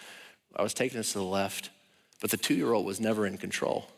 I 0.57 0.63
was 0.63 0.75
taking 0.75 0.99
us 0.99 1.13
to 1.13 1.19
the 1.19 1.25
left. 1.25 1.71
But 2.21 2.31
the 2.31 2.37
two 2.37 2.55
year 2.55 2.73
old 2.73 2.87
was 2.87 3.01
never 3.01 3.27
in 3.27 3.37
control. 3.37 3.89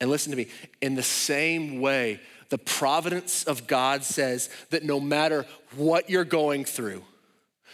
And 0.00 0.10
listen 0.10 0.30
to 0.32 0.36
me, 0.36 0.48
in 0.80 0.94
the 0.94 1.02
same 1.02 1.80
way, 1.80 2.20
the 2.50 2.58
providence 2.58 3.44
of 3.44 3.66
God 3.66 4.04
says 4.04 4.50
that 4.70 4.84
no 4.84 5.00
matter 5.00 5.46
what 5.76 6.10
you're 6.10 6.24
going 6.24 6.64
through, 6.64 7.02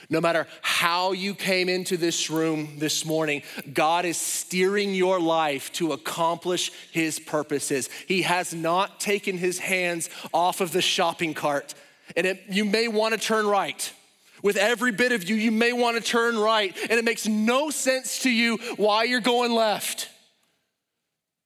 no 0.08 0.20
matter 0.20 0.46
how 0.62 1.12
you 1.12 1.34
came 1.34 1.68
into 1.68 1.96
this 1.96 2.30
room 2.30 2.78
this 2.78 3.04
morning, 3.04 3.42
God 3.72 4.04
is 4.04 4.16
steering 4.16 4.94
your 4.94 5.20
life 5.20 5.72
to 5.74 5.92
accomplish 5.92 6.72
His 6.90 7.18
purposes. 7.18 7.90
He 8.08 8.22
has 8.22 8.54
not 8.54 9.00
taken 9.00 9.36
His 9.36 9.58
hands 9.58 10.08
off 10.32 10.60
of 10.60 10.72
the 10.72 10.80
shopping 10.82 11.34
cart. 11.34 11.74
And 12.16 12.26
it, 12.26 12.42
you 12.48 12.64
may 12.64 12.88
want 12.88 13.14
to 13.14 13.20
turn 13.20 13.46
right. 13.46 13.92
With 14.42 14.56
every 14.56 14.92
bit 14.92 15.12
of 15.12 15.28
you, 15.28 15.36
you 15.36 15.52
may 15.52 15.72
want 15.72 15.96
to 15.96 16.02
turn 16.02 16.38
right. 16.38 16.74
And 16.82 16.92
it 16.92 17.04
makes 17.04 17.28
no 17.28 17.70
sense 17.70 18.20
to 18.22 18.30
you 18.30 18.56
why 18.76 19.04
you're 19.04 19.20
going 19.20 19.52
left. 19.52 20.08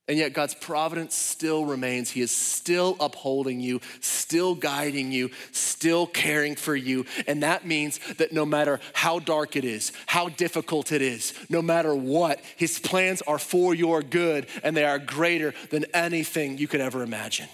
And 0.06 0.18
yet, 0.18 0.34
God's 0.34 0.54
providence 0.54 1.14
still 1.14 1.64
remains. 1.64 2.10
He 2.10 2.20
is 2.20 2.30
still 2.30 2.94
upholding 3.00 3.60
you, 3.60 3.80
still 4.00 4.54
guiding 4.54 5.12
you, 5.12 5.30
still 5.50 6.06
caring 6.06 6.56
for 6.56 6.76
you. 6.76 7.06
And 7.26 7.42
that 7.42 7.66
means 7.66 7.98
that 8.18 8.30
no 8.30 8.44
matter 8.44 8.80
how 8.92 9.18
dark 9.18 9.56
it 9.56 9.64
is, 9.64 9.92
how 10.06 10.28
difficult 10.28 10.92
it 10.92 11.00
is, 11.00 11.32
no 11.48 11.62
matter 11.62 11.94
what, 11.94 12.40
His 12.56 12.78
plans 12.78 13.22
are 13.22 13.38
for 13.38 13.74
your 13.74 14.02
good 14.02 14.46
and 14.62 14.76
they 14.76 14.84
are 14.84 14.98
greater 14.98 15.54
than 15.70 15.86
anything 15.94 16.58
you 16.58 16.68
could 16.68 16.82
ever 16.82 17.02
imagine. 17.02 17.48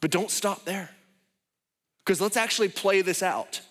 But 0.00 0.12
don't 0.12 0.30
stop 0.30 0.64
there, 0.64 0.90
because 2.04 2.20
let's 2.20 2.36
actually 2.36 2.68
play 2.68 3.02
this 3.02 3.20
out. 3.20 3.62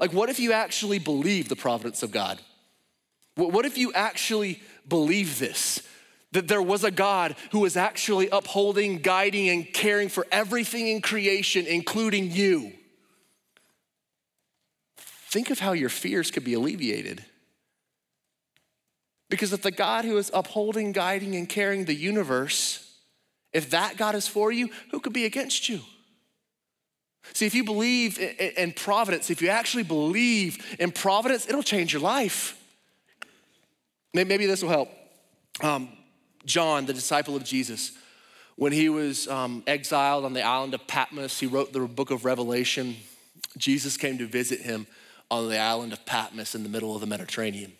Like, 0.00 0.12
what 0.12 0.28
if 0.28 0.40
you 0.40 0.52
actually 0.52 0.98
believe 0.98 1.48
the 1.48 1.54
providence 1.54 2.02
of 2.02 2.10
God? 2.10 2.40
What 3.36 3.64
if 3.64 3.78
you 3.78 3.92
actually 3.92 4.60
believe 4.88 5.38
this? 5.38 5.82
That 6.32 6.48
there 6.48 6.62
was 6.62 6.84
a 6.84 6.90
God 6.90 7.36
who 7.52 7.60
was 7.60 7.76
actually 7.76 8.28
upholding, 8.28 8.98
guiding, 8.98 9.48
and 9.48 9.72
caring 9.72 10.08
for 10.08 10.26
everything 10.30 10.88
in 10.88 11.00
creation, 11.00 11.66
including 11.66 12.30
you. 12.30 12.72
Think 15.30 15.50
of 15.50 15.58
how 15.58 15.72
your 15.72 15.88
fears 15.88 16.30
could 16.30 16.44
be 16.44 16.54
alleviated. 16.54 17.24
Because 19.30 19.52
if 19.52 19.62
the 19.62 19.70
God 19.70 20.04
who 20.04 20.16
is 20.16 20.30
upholding, 20.32 20.92
guiding, 20.92 21.36
and 21.36 21.48
caring 21.48 21.84
the 21.84 21.94
universe, 21.94 22.94
if 23.52 23.70
that 23.70 23.96
God 23.96 24.14
is 24.14 24.26
for 24.26 24.50
you, 24.52 24.70
who 24.90 25.00
could 25.00 25.12
be 25.12 25.24
against 25.24 25.68
you? 25.68 25.80
See, 27.34 27.46
if 27.46 27.54
you 27.54 27.64
believe 27.64 28.18
in 28.18 28.72
providence, 28.72 29.28
if 29.28 29.42
you 29.42 29.48
actually 29.48 29.82
believe 29.82 30.76
in 30.78 30.92
providence, 30.92 31.48
it'll 31.48 31.62
change 31.62 31.92
your 31.92 32.02
life. 32.02 32.57
Maybe 34.14 34.46
this 34.46 34.62
will 34.62 34.70
help. 34.70 34.88
Um, 35.60 35.88
John, 36.44 36.86
the 36.86 36.94
disciple 36.94 37.36
of 37.36 37.44
Jesus, 37.44 37.92
when 38.56 38.72
he 38.72 38.88
was 38.88 39.28
um, 39.28 39.62
exiled 39.66 40.24
on 40.24 40.32
the 40.32 40.42
island 40.42 40.74
of 40.74 40.86
Patmos, 40.86 41.38
he 41.38 41.46
wrote 41.46 41.72
the 41.72 41.80
book 41.80 42.10
of 42.10 42.24
Revelation. 42.24 42.96
Jesus 43.56 43.96
came 43.96 44.18
to 44.18 44.26
visit 44.26 44.60
him 44.60 44.86
on 45.30 45.48
the 45.48 45.58
island 45.58 45.92
of 45.92 46.04
Patmos 46.06 46.54
in 46.54 46.62
the 46.62 46.68
middle 46.68 46.94
of 46.94 47.00
the 47.00 47.06
Mediterranean. 47.06 47.72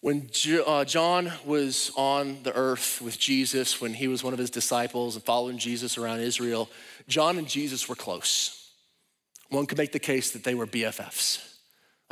When 0.00 0.28
uh, 0.66 0.84
John 0.84 1.32
was 1.44 1.92
on 1.96 2.42
the 2.42 2.52
earth 2.52 3.00
with 3.00 3.20
Jesus, 3.20 3.80
when 3.80 3.94
he 3.94 4.08
was 4.08 4.24
one 4.24 4.32
of 4.32 4.38
his 4.40 4.50
disciples 4.50 5.14
and 5.14 5.24
following 5.24 5.58
Jesus 5.58 5.96
around 5.96 6.20
Israel, 6.20 6.68
John 7.06 7.38
and 7.38 7.46
Jesus 7.46 7.88
were 7.88 7.94
close. 7.94 8.70
One 9.48 9.66
could 9.66 9.78
make 9.78 9.92
the 9.92 10.00
case 10.00 10.32
that 10.32 10.42
they 10.42 10.56
were 10.56 10.66
BFFs. 10.66 11.51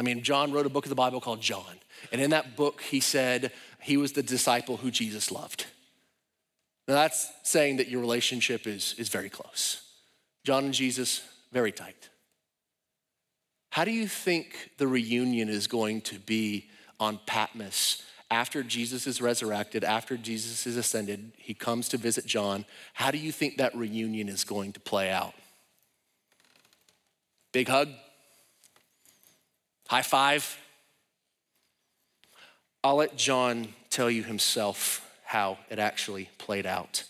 I 0.00 0.02
mean, 0.02 0.22
John 0.22 0.50
wrote 0.50 0.64
a 0.64 0.70
book 0.70 0.86
of 0.86 0.88
the 0.88 0.94
Bible 0.94 1.20
called 1.20 1.42
John. 1.42 1.78
And 2.10 2.22
in 2.22 2.30
that 2.30 2.56
book, 2.56 2.80
he 2.80 3.00
said 3.00 3.52
he 3.82 3.98
was 3.98 4.12
the 4.12 4.22
disciple 4.22 4.78
who 4.78 4.90
Jesus 4.90 5.30
loved. 5.30 5.66
Now, 6.88 6.94
that's 6.94 7.30
saying 7.42 7.76
that 7.76 7.88
your 7.88 8.00
relationship 8.00 8.66
is, 8.66 8.94
is 8.96 9.10
very 9.10 9.28
close. 9.28 9.82
John 10.42 10.64
and 10.64 10.72
Jesus, 10.72 11.20
very 11.52 11.70
tight. 11.70 12.08
How 13.68 13.84
do 13.84 13.90
you 13.90 14.08
think 14.08 14.70
the 14.78 14.88
reunion 14.88 15.50
is 15.50 15.66
going 15.66 16.00
to 16.02 16.18
be 16.18 16.70
on 16.98 17.20
Patmos 17.26 18.02
after 18.30 18.62
Jesus 18.62 19.06
is 19.06 19.20
resurrected, 19.20 19.84
after 19.84 20.16
Jesus 20.16 20.66
is 20.66 20.78
ascended? 20.78 21.32
He 21.36 21.52
comes 21.52 21.90
to 21.90 21.98
visit 21.98 22.24
John. 22.24 22.64
How 22.94 23.10
do 23.10 23.18
you 23.18 23.32
think 23.32 23.58
that 23.58 23.76
reunion 23.76 24.30
is 24.30 24.44
going 24.44 24.72
to 24.72 24.80
play 24.80 25.10
out? 25.10 25.34
Big 27.52 27.68
hug? 27.68 27.90
High 29.90 30.02
five. 30.02 30.56
I'll 32.84 32.94
let 32.94 33.16
John 33.16 33.74
tell 33.90 34.08
you 34.08 34.22
himself 34.22 35.04
how 35.24 35.58
it 35.68 35.80
actually 35.80 36.30
played 36.38 36.64
out. 36.64 37.02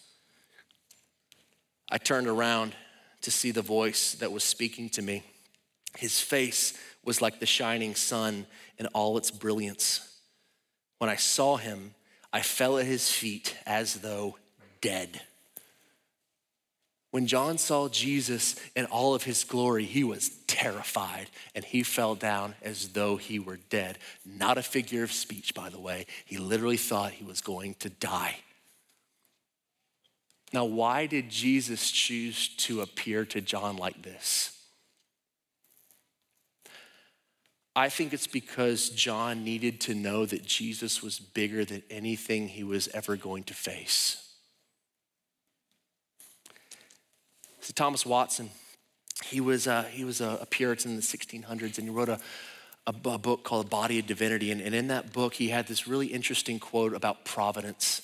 I 1.91 1.99
turned 1.99 2.27
around 2.27 2.75
to 3.21 3.31
see 3.31 3.51
the 3.51 3.61
voice 3.61 4.15
that 4.15 4.33
was 4.33 4.45
speaking 4.45 4.89
to 4.91 5.03
me. 5.03 5.25
His 5.99 6.21
face 6.21 6.73
was 7.05 7.21
like 7.21 7.39
the 7.39 7.45
shining 7.45 7.95
sun 7.95 8.47
in 8.79 8.87
all 8.95 9.19
its 9.19 9.31
brilliance. 9.31 10.17
When 10.97 11.11
I 11.11 11.17
saw 11.17 11.59
him, 11.59 11.95
I 12.33 12.41
fell 12.41 12.79
at 12.79 12.87
his 12.87 13.13
feet 13.13 13.59
as 13.67 13.97
though 13.97 14.39
dead. 14.81 15.21
When 17.11 17.27
John 17.27 17.59
saw 17.59 17.89
Jesus 17.89 18.55
in 18.77 18.87
all 18.87 19.15
of 19.15 19.25
his 19.25 19.43
glory, 19.43 19.85
he 19.85 20.05
was 20.05 20.29
terrified 20.47 21.27
and 21.55 21.65
he 21.65 21.83
fell 21.83 22.15
down 22.15 22.55
as 22.63 22.91
though 22.91 23.17
he 23.17 23.41
were 23.41 23.59
dead. 23.69 23.99
Not 24.25 24.59
a 24.59 24.63
figure 24.63 25.03
of 25.03 25.13
speech, 25.13 25.53
by 25.53 25.71
the 25.71 25.81
way. 25.81 26.07
He 26.25 26.39
literally 26.39 26.77
thought 26.77 27.13
he 27.13 27.25
was 27.25 27.41
going 27.41 27.75
to 27.81 27.91
die. 27.91 28.37
Now, 30.53 30.65
why 30.65 31.07
did 31.07 31.31
Jesus 31.31 31.91
choose 31.91 32.49
to 32.59 32.81
appear 32.81 33.25
to 33.27 33.41
John 33.41 33.77
like 33.77 34.03
this? 34.03 34.57
I 37.75 37.89
think 37.89 38.13
it's 38.13 38.27
because 38.27 38.91
John 38.91 39.45
needed 39.45 39.81
to 39.83 39.95
know 39.95 40.27
that 40.27 40.45
Jesus 40.45 41.03
was 41.03 41.21
bigger 41.21 41.65
than 41.65 41.83
anything 41.89 42.49
he 42.49 42.65
was 42.65 42.89
ever 42.89 43.17
going 43.17 43.45
to 43.45 43.55
face. 43.55 44.30
So 47.71 47.75
Thomas 47.77 48.05
Watson, 48.05 48.51
he 49.27 49.41
was, 49.41 49.69
uh, 49.69 49.85
he 49.85 50.03
was 50.03 50.21
a, 50.21 50.41
a, 50.43 50.47
Puritan 50.47 50.91
in 50.91 50.97
the 50.97 51.03
1600s, 51.05 51.79
and 51.79 51.87
he 51.87 51.89
wrote 51.89 52.09
a, 52.09 52.19
a, 52.85 52.95
a 53.05 53.17
book 53.17 53.45
called 53.45 53.67
The 53.67 53.71
Body 53.71 54.01
of 54.01 54.09
Divinity. 54.09 54.51
And, 54.51 54.61
and 54.61 54.75
in 54.75 54.89
that 54.89 55.13
book, 55.13 55.35
he 55.35 55.51
had 55.51 55.69
this 55.69 55.87
really 55.87 56.09
interesting 56.09 56.59
quote 56.59 56.95
about 56.95 57.25
providence 57.25 58.03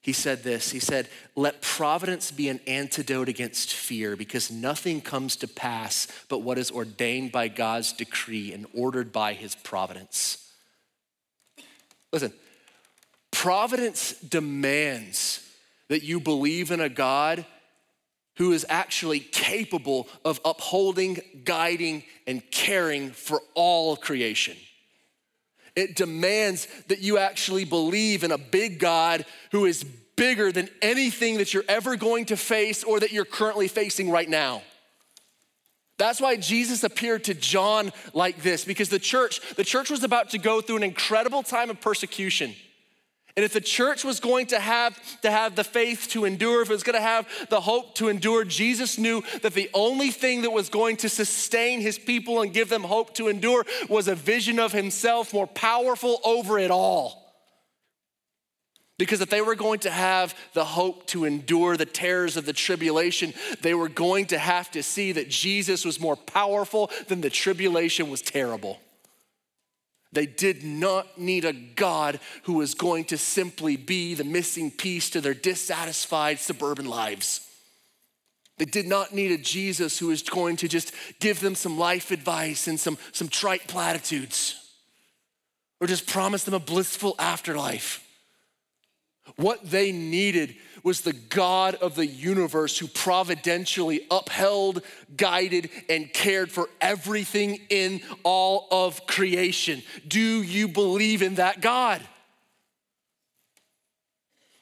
he 0.00 0.14
said 0.14 0.42
this 0.42 0.70
He 0.70 0.78
said, 0.78 1.08
Let 1.36 1.60
providence 1.60 2.30
be 2.30 2.48
an 2.48 2.60
antidote 2.66 3.28
against 3.28 3.74
fear, 3.74 4.16
because 4.16 4.50
nothing 4.50 5.00
comes 5.00 5.36
to 5.36 5.48
pass 5.48 6.06
but 6.28 6.38
what 6.38 6.56
is 6.56 6.70
ordained 6.70 7.32
by 7.32 7.48
God's 7.48 7.92
decree 7.92 8.52
and 8.54 8.66
ordered 8.72 9.12
by 9.12 9.34
his 9.34 9.54
providence. 9.54 10.50
Listen, 12.10 12.32
providence 13.30 14.12
demands 14.20 15.46
that 15.88 16.02
you 16.02 16.20
believe 16.20 16.70
in 16.70 16.80
a 16.80 16.88
God 16.88 17.44
who 18.38 18.52
is 18.52 18.64
actually 18.68 19.20
capable 19.20 20.08
of 20.24 20.40
upholding, 20.44 21.20
guiding, 21.44 22.04
and 22.26 22.42
caring 22.50 23.10
for 23.10 23.40
all 23.54 23.96
creation. 23.96 24.56
It 25.76 25.94
demands 25.94 26.66
that 26.88 27.00
you 27.00 27.18
actually 27.18 27.64
believe 27.64 28.24
in 28.24 28.32
a 28.32 28.38
big 28.38 28.78
God 28.78 29.24
who 29.52 29.64
is 29.66 29.84
bigger 30.16 30.50
than 30.50 30.68
anything 30.82 31.38
that 31.38 31.52
you're 31.54 31.64
ever 31.68 31.96
going 31.96 32.26
to 32.26 32.36
face 32.36 32.82
or 32.82 32.98
that 33.00 33.12
you're 33.12 33.24
currently 33.24 33.68
facing 33.68 34.10
right 34.10 34.28
now. 34.28 34.62
That's 35.96 36.20
why 36.20 36.36
Jesus 36.36 36.84
appeared 36.84 37.24
to 37.24 37.34
John 37.34 37.92
like 38.14 38.42
this 38.42 38.64
because 38.64 38.88
the 38.88 39.00
church, 39.00 39.40
the 39.56 39.64
church 39.64 39.90
was 39.90 40.04
about 40.04 40.30
to 40.30 40.38
go 40.38 40.60
through 40.60 40.76
an 40.76 40.82
incredible 40.84 41.42
time 41.42 41.70
of 41.70 41.80
persecution. 41.80 42.54
And 43.38 43.44
if 43.44 43.52
the 43.52 43.60
church 43.60 44.02
was 44.04 44.18
going 44.18 44.46
to 44.46 44.58
have 44.58 44.98
to 45.20 45.30
have 45.30 45.54
the 45.54 45.62
faith 45.62 46.08
to 46.08 46.24
endure, 46.24 46.60
if 46.60 46.70
it 46.70 46.72
was 46.72 46.82
going 46.82 46.96
to 46.96 47.00
have 47.00 47.28
the 47.50 47.60
hope 47.60 47.94
to 47.94 48.08
endure, 48.08 48.42
Jesus 48.42 48.98
knew 48.98 49.22
that 49.42 49.54
the 49.54 49.70
only 49.74 50.10
thing 50.10 50.42
that 50.42 50.50
was 50.50 50.68
going 50.68 50.96
to 50.96 51.08
sustain 51.08 51.80
his 51.80 52.00
people 52.00 52.42
and 52.42 52.52
give 52.52 52.68
them 52.68 52.82
hope 52.82 53.14
to 53.14 53.28
endure 53.28 53.64
was 53.88 54.08
a 54.08 54.16
vision 54.16 54.58
of 54.58 54.72
himself 54.72 55.32
more 55.32 55.46
powerful 55.46 56.18
over 56.24 56.58
it 56.58 56.72
all. 56.72 57.32
Because 58.98 59.20
if 59.20 59.30
they 59.30 59.40
were 59.40 59.54
going 59.54 59.78
to 59.80 59.90
have 59.90 60.36
the 60.54 60.64
hope 60.64 61.06
to 61.06 61.24
endure 61.24 61.76
the 61.76 61.86
terrors 61.86 62.36
of 62.36 62.44
the 62.44 62.52
tribulation, 62.52 63.32
they 63.62 63.72
were 63.72 63.88
going 63.88 64.26
to 64.26 64.38
have 64.38 64.68
to 64.72 64.82
see 64.82 65.12
that 65.12 65.30
Jesus 65.30 65.84
was 65.84 66.00
more 66.00 66.16
powerful 66.16 66.90
than 67.06 67.20
the 67.20 67.30
tribulation 67.30 68.10
was 68.10 68.20
terrible. 68.20 68.80
They 70.12 70.26
did 70.26 70.64
not 70.64 71.18
need 71.18 71.44
a 71.44 71.52
God 71.52 72.18
who 72.44 72.54
was 72.54 72.74
going 72.74 73.04
to 73.06 73.18
simply 73.18 73.76
be 73.76 74.14
the 74.14 74.24
missing 74.24 74.70
piece 74.70 75.10
to 75.10 75.20
their 75.20 75.34
dissatisfied 75.34 76.38
suburban 76.38 76.86
lives. 76.86 77.46
They 78.56 78.64
did 78.64 78.86
not 78.86 79.14
need 79.14 79.30
a 79.32 79.38
Jesus 79.38 79.98
who 79.98 80.08
was 80.08 80.22
going 80.22 80.56
to 80.56 80.68
just 80.68 80.92
give 81.20 81.40
them 81.40 81.54
some 81.54 81.78
life 81.78 82.10
advice 82.10 82.66
and 82.66 82.80
some, 82.80 82.98
some 83.12 83.28
trite 83.28 83.68
platitudes 83.68 84.56
or 85.80 85.86
just 85.86 86.06
promise 86.06 86.44
them 86.44 86.54
a 86.54 86.58
blissful 86.58 87.14
afterlife. 87.18 88.04
What 89.36 89.70
they 89.70 89.92
needed 89.92 90.56
was 90.82 91.00
the 91.00 91.12
God 91.12 91.74
of 91.76 91.94
the 91.94 92.06
universe 92.06 92.78
who 92.78 92.86
providentially 92.86 94.06
upheld, 94.10 94.82
guided, 95.16 95.70
and 95.88 96.12
cared 96.12 96.50
for 96.50 96.68
everything 96.80 97.60
in 97.68 98.00
all 98.22 98.68
of 98.70 99.06
creation. 99.06 99.82
Do 100.06 100.20
you 100.20 100.68
believe 100.68 101.22
in 101.22 101.36
that 101.36 101.60
God? 101.60 102.02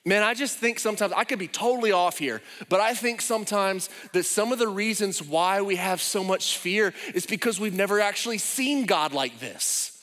Man, 0.07 0.23
I 0.23 0.35
just 0.35 0.59
think 0.59 0.79
sometimes, 0.79 1.13
I 1.17 1.25
could 1.25 1.41
be 1.41 1.49
totally 1.49 1.91
off 1.91 2.17
here, 2.17 2.41
but 2.69 2.81
I 2.81 2.95
think 2.95 3.21
sometimes 3.21 3.91
that 4.13 4.23
some 4.23 4.53
of 4.53 4.61
the 4.61 4.69
reasons 4.69 5.21
why 5.21 5.63
we 5.63 5.75
have 5.77 6.01
so 6.01 6.23
much 6.23 6.59
fear 6.59 6.95
is 7.13 7.27
because 7.27 7.59
we've 7.59 7.75
never 7.75 8.01
actually 8.01 8.39
seen 8.39 8.87
God 8.87 9.13
like 9.13 9.41
this. 9.41 9.96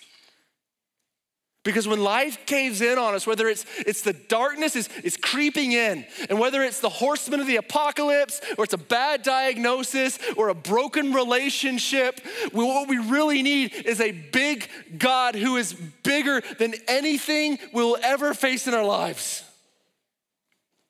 Because 1.64 1.88
when 1.88 2.04
life 2.04 2.46
caves 2.46 2.82
in 2.82 2.98
on 2.98 3.16
us, 3.16 3.26
whether 3.26 3.48
it's, 3.48 3.66
it's 3.80 4.02
the 4.02 4.12
darkness 4.12 4.76
is, 4.76 4.90
is 5.04 5.16
creeping 5.16 5.72
in, 5.72 6.06
and 6.30 6.38
whether 6.38 6.62
it's 6.62 6.82
the 6.82 6.90
horsemen 6.90 7.40
of 7.40 7.48
the 7.48 7.56
apocalypse, 7.56 8.42
or 8.58 8.66
it's 8.66 8.74
a 8.74 8.78
bad 8.78 9.24
diagnosis, 9.24 10.20
or 10.36 10.50
a 10.50 10.54
broken 10.54 11.14
relationship, 11.14 12.20
we, 12.52 12.66
what 12.66 12.90
we 12.90 12.98
really 12.98 13.42
need 13.42 13.74
is 13.74 14.02
a 14.02 14.12
big 14.12 14.68
God 14.98 15.36
who 15.36 15.56
is 15.56 15.74
bigger 15.74 16.42
than 16.60 16.74
anything 16.88 17.58
we'll 17.72 17.98
ever 18.04 18.34
face 18.34 18.68
in 18.68 18.74
our 18.74 18.86
lives. 18.86 19.44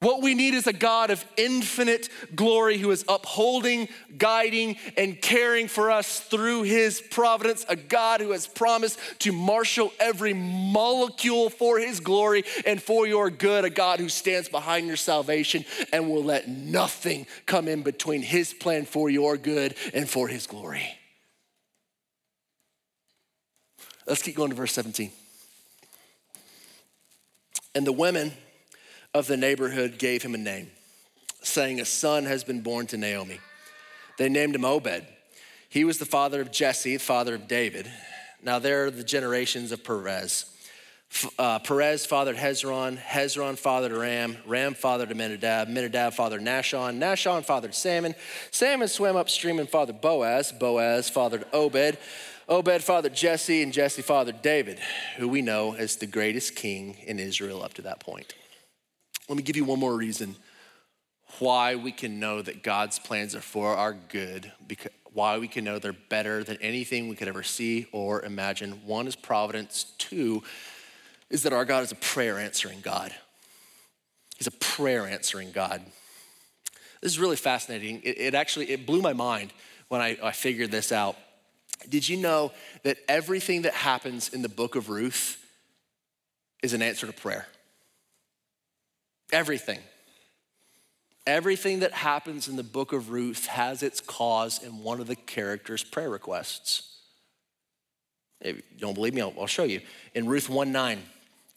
What 0.04 0.22
we 0.22 0.34
need 0.34 0.54
is 0.54 0.68
a 0.68 0.74
God 0.74 1.12
of 1.12 1.24
infinite 1.38 2.10
glory 2.36 2.78
who 2.78 2.92
is 2.92 3.06
upholding, 3.08 3.88
guiding, 4.18 4.76
and 4.98 5.22
caring 5.22 5.70
for 5.70 5.92
us 5.92 6.20
through 6.20 6.64
his 6.64 7.00
providence, 7.00 7.66
a 7.70 7.78
God 7.78 8.20
who 8.20 8.32
has 8.32 8.46
promised 8.46 9.00
to 9.20 9.32
marshal 9.32 9.94
every 10.02 10.34
molecule 10.34 11.50
for 11.50 11.80
his 11.80 12.02
glory 12.02 12.44
and 12.66 12.84
for 12.84 13.08
your 13.08 13.30
good, 13.30 13.64
a 13.64 13.70
God 13.70 14.02
who 14.02 14.10
stands 14.10 14.50
behind 14.50 14.88
your 14.88 14.98
salvation 14.98 15.64
and 15.94 16.10
will 16.10 16.24
let 16.24 16.50
nothing 16.50 17.26
come 17.46 17.70
in 17.70 17.82
between 17.82 18.24
his 18.24 18.54
plan 18.54 18.84
for 18.84 19.10
your 19.10 19.38
good 19.38 19.74
and 19.94 20.10
for 20.10 20.28
his 20.28 20.48
glory. 20.48 20.98
Let's 24.06 24.22
keep 24.22 24.36
going 24.36 24.50
to 24.50 24.56
verse 24.58 24.74
17. 24.74 25.14
And 27.74 27.88
the 27.88 27.94
women, 27.94 28.34
of 29.14 29.28
the 29.28 29.38
neighborhood 29.38 29.98
gave 30.00 30.24
him 30.24 30.34
a 30.34 30.40
name, 30.40 30.72
saying, 31.42 31.80
A 31.80 31.86
son 31.86 32.26
has 32.26 32.44
been 32.44 32.62
born 32.62 32.88
to 32.88 32.98
Naomi. 32.98 33.40
They 34.18 34.30
named 34.30 34.56
him 34.56 34.66
Obed. 34.66 35.06
He 35.70 35.86
was 35.86 35.98
the 35.98 36.06
father 36.06 36.42
of 36.42 36.52
Jesse, 36.52 36.98
the 36.98 37.04
father 37.04 37.36
of 37.36 37.48
David. 37.48 37.90
Now, 38.42 38.60
there 38.60 38.86
are 38.86 38.92
the 38.92 39.04
generations 39.04 39.72
of 39.72 39.84
Perez. 39.84 40.46
Uh, 41.38 41.60
Perez 41.60 42.06
fathered 42.08 42.36
Hezron, 42.36 42.98
Hezron 42.98 43.58
fathered 43.58 43.92
Ram, 43.92 44.38
Ram 44.48 44.74
fathered 44.74 45.12
Amminadab, 45.12 45.68
Amminadab 45.68 46.14
fathered 46.14 46.42
Nahshon, 46.42 46.98
Nahshon 46.98 47.46
fathered 47.46 47.76
Salmon, 47.76 48.16
Salmon 48.50 48.88
swam 48.88 49.16
upstream 49.16 49.60
and 49.60 49.70
fathered 49.70 50.02
Boaz, 50.02 50.52
Boaz 50.52 51.10
fathered 51.10 51.46
Obed, 51.54 52.00
Obed 52.50 52.84
fathered 52.84 53.14
Jesse, 53.14 53.62
and 53.62 53.72
Jesse 53.72 54.02
fathered 54.02 54.42
David, 54.42 54.80
who 55.18 55.28
we 55.28 55.44
know 55.44 55.76
as 55.76 55.98
the 55.98 56.08
greatest 56.08 56.56
king 56.56 56.98
in 57.06 57.20
Israel 57.20 57.62
up 57.62 57.76
to 57.76 57.84
that 57.84 58.00
point. 58.00 58.34
Let 59.30 59.38
me 59.38 59.44
give 59.44 59.56
you 59.56 59.66
one 59.66 59.80
more 59.80 59.96
reason 59.96 60.36
why 61.40 61.76
we 61.76 61.92
can 61.92 62.20
know 62.20 62.42
that 62.42 62.64
God's 62.64 63.00
plans 63.00 63.34
are 63.36 63.42
for 63.42 63.76
our 63.76 63.94
good, 63.94 64.52
why 65.14 65.38
we 65.38 65.48
can 65.48 65.64
know 65.64 65.80
they're 65.80 65.94
better 65.94 66.44
than 66.44 66.58
anything 66.62 67.08
we 67.08 67.16
could 67.16 67.28
ever 67.28 67.44
see 67.44 67.88
or 67.92 68.24
imagine. 68.24 68.82
One 68.86 69.08
is 69.08 69.16
providence, 69.16 69.94
two 69.98 70.44
is 71.30 71.44
that 71.44 71.54
our 71.54 71.66
God 71.66 71.84
is 71.84 71.92
a 71.92 71.96
prayer 71.96 72.38
answering 72.38 72.82
God. 72.82 73.14
He's 74.38 74.48
a 74.48 74.52
prayer 74.52 75.08
answering 75.08 75.52
God. 75.52 75.82
This 77.02 77.12
is 77.12 77.20
really 77.20 77.36
fascinating. 77.36 78.02
It, 78.04 78.20
it 78.20 78.36
actually 78.36 78.70
it 78.70 78.86
blew 78.86 79.02
my 79.02 79.14
mind 79.14 79.54
when 79.88 80.02
I, 80.02 80.18
I 80.22 80.32
figured 80.32 80.72
this 80.72 80.92
out. 80.92 81.18
Did 81.90 82.08
you 82.08 82.18
know 82.18 82.52
that 82.84 82.98
everything 83.08 83.64
that 83.64 83.74
happens 83.74 84.30
in 84.30 84.42
the 84.42 84.50
book 84.50 84.76
of 84.76 84.90
Ruth 84.90 85.44
is 86.62 86.74
an 86.74 86.82
answer 86.82 87.08
to 87.08 87.14
prayer? 87.14 87.48
Everything. 89.34 89.80
Everything 91.26 91.80
that 91.80 91.92
happens 91.92 92.48
in 92.48 92.56
the 92.56 92.64
book 92.64 92.94
of 92.94 93.10
Ruth 93.10 93.48
has 93.48 93.82
its 93.82 94.00
cause 94.00 94.62
in 94.62 94.84
one 94.84 95.02
of 95.02 95.08
the 95.08 95.16
characters' 95.16 95.84
prayer 95.84 96.10
requests. 96.10 97.00
If 98.42 98.58
you 98.58 98.64
don't 98.78 98.94
believe 98.94 99.14
me, 99.14 99.22
I'll, 99.22 99.48
show 99.48 99.64
you. 99.64 99.82
In 100.14 100.28
Ruth 100.28 100.50
1 100.50 100.72
9, 100.72 101.02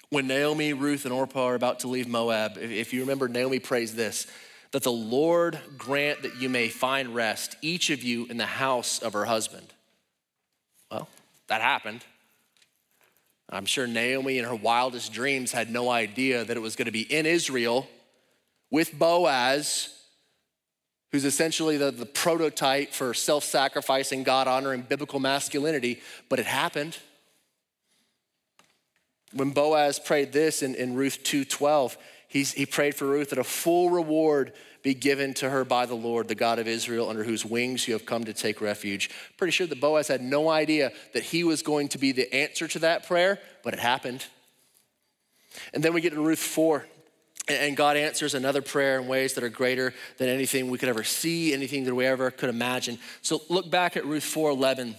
when 0.09 0.27
Naomi, 0.27 0.73
Ruth, 0.73 1.05
and 1.05 1.13
Orpah 1.13 1.45
are 1.45 1.55
about 1.55 1.81
to 1.81 1.89
leave 1.89 2.09
Moab, 2.09 2.57
if 2.59 2.95
you 2.95 3.01
remember, 3.01 3.29
Naomi 3.29 3.59
prays 3.59 3.95
this 3.95 4.27
that 4.73 4.83
the 4.83 4.93
Lord 4.93 5.59
grant 5.77 6.23
that 6.23 6.37
you 6.37 6.49
may 6.49 6.69
find 6.69 7.15
rest, 7.15 7.57
each 7.63 7.91
of 7.91 8.03
you 8.03 8.27
in 8.27 8.37
the 8.37 8.47
house 8.47 9.01
of 9.01 9.13
her 9.13 9.25
husband. 9.25 9.73
Well, 10.91 11.09
that 11.49 11.61
happened. 11.61 12.05
I'm 13.49 13.67
sure 13.67 13.87
Naomi, 13.87 14.39
in 14.39 14.45
her 14.45 14.55
wildest 14.55 15.13
dreams, 15.13 15.53
had 15.53 15.71
no 15.71 15.89
idea 15.89 16.45
that 16.45 16.57
it 16.57 16.61
was 16.61 16.75
going 16.75 16.87
to 16.87 16.93
be 16.93 17.03
in 17.03 17.27
Israel 17.27 17.89
with 18.71 18.99
Boaz, 18.99 19.89
who's 21.13 21.25
essentially 21.25 21.77
the, 21.77 21.93
the 21.93 22.07
prototype 22.07 22.93
for 22.93 23.15
self 23.15 23.45
sacrificing, 23.45 24.25
God 24.25 24.49
honoring 24.49 24.83
biblical 24.83 25.21
masculinity, 25.21 26.01
but 26.29 26.41
it 26.41 26.47
happened. 26.47 26.99
When 29.37 29.51
Boaz 29.51 29.99
prayed 29.99 30.33
this 30.33 30.63
in, 30.63 30.75
in 30.75 30.95
Ruth 30.95 31.23
2:12, 31.23 31.97
he 32.29 32.67
prayed 32.67 32.95
for 32.95 33.07
Ruth 33.07 33.31
that 33.31 33.39
a 33.39 33.45
full 33.45 33.91
reward 33.91 34.53
be 34.83 34.95
given 34.95 35.35
to 35.35 35.51
her 35.51 35.65
by 35.65 35.87
the 35.87 35.95
Lord, 35.95 36.29
the 36.29 36.35
God 36.35 36.59
of 36.59 36.69
Israel, 36.69 37.09
under 37.09 37.25
whose 37.25 37.45
wings 37.45 37.89
you 37.89 37.95
have 37.95 38.07
come 38.07 38.25
to 38.25 38.33
take 38.33 38.61
refuge. 38.61 39.11
Pretty 39.37 39.51
sure 39.51 39.67
that 39.67 39.81
Boaz 39.81 40.09
had 40.09 40.21
no 40.21 40.49
idea 40.49 40.93
that 41.13 41.25
he 41.25 41.45
was 41.45 41.63
going 41.63 41.89
to 41.89 41.99
be 41.99 42.13
the 42.13 42.33
answer 42.33 42.69
to 42.69 42.79
that 42.81 43.07
prayer, 43.07 43.41
but 43.65 43.75
it 43.75 43.81
happened. 43.81 44.25
And 45.75 45.83
then 45.83 45.93
we 45.93 46.01
get 46.01 46.13
to 46.13 46.21
Ruth 46.21 46.39
4, 46.39 46.87
and 47.49 47.77
God 47.77 47.97
answers 47.97 48.35
another 48.35 48.63
prayer 48.63 49.01
in 49.01 49.09
ways 49.09 49.35
that 49.35 49.43
are 49.43 49.49
greater 49.49 49.95
than 50.19 50.29
anything 50.29 50.71
we 50.71 50.79
could 50.79 50.89
ever 50.89 51.05
see, 51.05 51.53
anything 51.53 51.85
that 51.85 51.95
we 51.95 52.07
ever 52.07 52.31
could 52.31 52.51
imagine. 52.51 52.99
So 53.23 53.43
look 53.49 53.71
back 53.71 53.97
at 53.97 54.05
Ruth 54.05 54.25
4:11. 54.25 54.95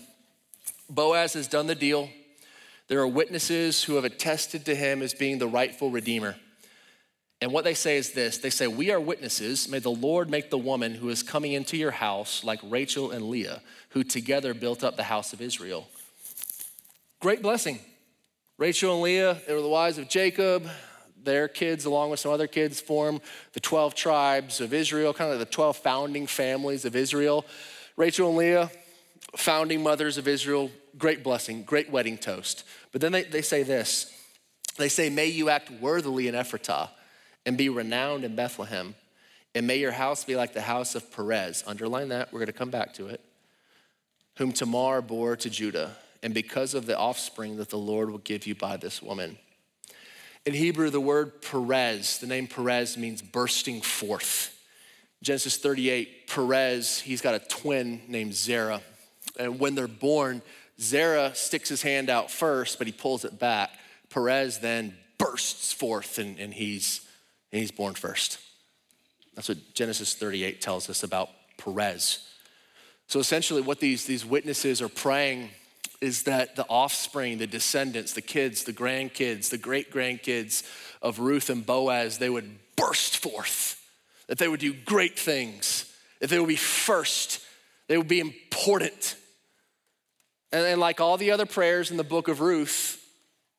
Boaz 0.90 1.34
has 1.34 1.48
done 1.48 1.68
the 1.68 1.76
deal. 1.76 2.10
There 2.88 3.00
are 3.00 3.08
witnesses 3.08 3.84
who 3.84 3.96
have 3.96 4.06
attested 4.06 4.66
to 4.66 4.76
him 4.76 5.02
as 5.02 5.14
being 5.14 5.40
the 5.40 5.48
rightful 5.48 5.92
redeemer. 5.92 6.36
And 7.42 7.52
what 7.52 7.64
they 7.64 7.74
say 7.74 7.98
is 7.98 8.14
this 8.14 8.38
they 8.38 8.50
say, 8.50 8.68
We 8.68 8.92
are 8.92 9.00
witnesses. 9.00 9.70
May 9.70 9.80
the 9.80 9.90
Lord 9.90 10.30
make 10.30 10.50
the 10.50 10.58
woman 10.58 10.96
who 10.96 11.10
is 11.10 11.22
coming 11.22 11.54
into 11.54 11.78
your 11.78 11.92
house 11.92 12.44
like 12.44 12.60
Rachel 12.64 13.12
and 13.12 13.30
Leah, 13.30 13.62
who 13.90 14.04
together 14.04 14.54
built 14.54 14.84
up 14.84 14.96
the 14.96 15.04
house 15.04 15.34
of 15.34 15.42
Israel. 15.42 15.88
Great 17.20 17.42
blessing. 17.42 17.80
Rachel 18.58 18.94
and 18.94 19.04
Leah, 19.04 19.38
they 19.46 19.54
were 19.54 19.62
the 19.62 19.68
wives 19.68 19.98
of 19.98 20.10
Jacob 20.10 20.68
their 21.28 21.48
kids, 21.48 21.86
along 21.86 22.10
with 22.10 22.20
some 22.20 22.32
other 22.32 22.48
kids, 22.48 22.80
form 22.80 23.22
the 23.54 23.60
12 23.60 23.94
tribes 23.94 24.62
of 24.62 24.74
Israel, 24.74 25.14
kind 25.14 25.32
of 25.32 25.40
the 25.40 25.46
12 25.46 25.78
founding 25.78 26.26
families 26.26 26.86
of 26.86 26.96
Israel. 26.96 27.46
Rachel 27.98 28.30
and 28.30 28.38
Leah, 28.38 28.72
founding 29.36 29.84
mothers 29.84 30.18
of 30.18 30.28
Israel, 30.28 30.72
great 30.98 31.24
blessing, 31.24 31.64
great 31.64 31.90
wedding 31.90 32.18
toast. 32.18 32.64
But 32.92 33.02
then 33.02 33.12
they, 33.12 33.24
they 33.24 33.42
say 33.42 33.64
this 33.64 34.14
they 34.78 34.90
say, 34.90 35.10
May 35.10 35.28
you 35.28 35.50
act 35.50 35.72
worthily 35.72 36.28
in 36.28 36.36
Ephratah 36.36 36.90
and 37.46 37.58
be 37.58 37.70
renowned 37.70 38.24
in 38.24 38.36
Bethlehem. 38.36 38.96
And 39.56 39.66
may 39.66 39.78
your 39.78 39.92
house 39.92 40.24
be 40.24 40.36
like 40.36 40.54
the 40.54 40.62
house 40.62 40.94
of 40.94 41.12
Perez. 41.12 41.64
Underline 41.66 42.10
that, 42.10 42.32
we're 42.32 42.40
going 42.40 42.48
to 42.48 42.54
come 42.54 42.70
back 42.70 42.94
to 42.96 43.08
it. 43.08 43.22
Whom 44.38 44.52
Tamar 44.52 45.02
bore 45.02 45.36
to 45.38 45.50
Judah, 45.50 45.96
and 46.22 46.34
because 46.34 46.76
of 46.76 46.86
the 46.86 46.96
offspring 46.96 47.58
that 47.58 47.70
the 47.70 47.78
Lord 47.78 48.12
will 48.12 48.20
give 48.20 48.46
you 48.46 48.54
by 48.54 48.78
this 48.78 49.02
woman. 49.02 49.38
In 50.46 50.54
Hebrew, 50.54 50.90
the 50.92 51.02
word 51.02 51.42
Perez, 51.42 52.20
the 52.20 52.28
name 52.28 52.46
Perez 52.46 52.98
means 52.98 53.22
bursting 53.22 53.82
forth. 53.82 54.54
Genesis 55.24 55.58
38, 55.58 56.28
Perez, 56.28 57.00
he's 57.00 57.22
got 57.22 57.34
a 57.34 57.40
twin 57.40 58.02
named 58.08 58.36
Zerah. 58.36 58.82
And 59.40 59.60
when 59.60 59.76
they're 59.76 59.88
born, 59.88 60.42
Zerah 60.80 61.34
sticks 61.36 61.70
his 61.70 61.82
hand 61.82 62.10
out 62.10 62.30
first, 62.32 62.78
but 62.78 62.88
he 62.88 62.94
pulls 62.94 63.26
it 63.26 63.40
back. 63.40 63.72
Perez 64.10 64.60
then 64.60 64.96
bursts 65.18 65.74
forth 65.74 66.18
and, 66.18 66.40
and, 66.40 66.54
he's, 66.54 67.02
and 67.52 67.62
he's 67.62 67.72
born 67.72 67.94
first. 67.94 68.40
That's 69.36 69.50
what 69.50 69.58
Genesis 69.74 70.16
38 70.16 70.62
tells 70.62 70.90
us 70.90 71.04
about 71.04 71.30
Perez. 71.58 72.28
So 73.08 73.20
essentially, 73.20 73.62
what 73.62 73.80
these, 73.80 74.06
these 74.06 74.26
witnesses 74.26 74.82
are 74.82 74.90
praying 74.90 75.50
is 76.02 76.24
that 76.24 76.56
the 76.56 76.66
offspring, 76.70 77.38
the 77.38 77.48
descendants, 77.48 78.14
the 78.14 78.22
kids, 78.22 78.64
the 78.64 78.74
grandkids, 78.74 79.50
the 79.50 79.58
great 79.58 79.92
grandkids 79.92 80.64
of 81.02 81.20
Ruth 81.20 81.50
and 81.50 81.66
Boaz, 81.66 82.18
they 82.18 82.30
would 82.30 82.60
burst 82.76 83.18
forth, 83.18 83.82
that 84.28 84.38
they 84.38 84.48
would 84.48 84.60
do 84.60 84.74
great 84.74 85.18
things, 85.18 85.92
that 86.20 86.30
they 86.30 86.40
would 86.40 86.50
be 86.50 86.56
first, 86.56 87.42
they 87.88 87.98
would 87.98 88.08
be 88.08 88.20
important. 88.20 89.16
And, 90.52 90.66
and 90.66 90.80
like 90.80 91.02
all 91.02 91.18
the 91.18 91.32
other 91.32 91.46
prayers 91.46 91.92
in 91.92 91.98
the 91.98 92.04
book 92.04 92.28
of 92.28 92.42
Ruth, 92.42 93.04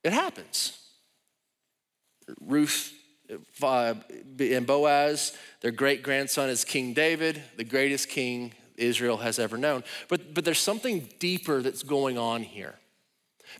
it 0.04 0.12
happens. 0.12 0.78
Ruth 2.40 2.92
uh, 3.62 3.94
and 4.38 4.66
Boaz, 4.66 5.36
their 5.60 5.70
great 5.70 6.02
grandson 6.02 6.48
is 6.48 6.64
King 6.64 6.94
David, 6.94 7.42
the 7.56 7.64
greatest 7.64 8.08
king 8.08 8.52
Israel 8.76 9.18
has 9.18 9.38
ever 9.38 9.58
known. 9.58 9.84
But, 10.08 10.34
but 10.34 10.44
there's 10.44 10.60
something 10.60 11.08
deeper 11.18 11.60
that's 11.62 11.82
going 11.82 12.16
on 12.16 12.42
here. 12.42 12.74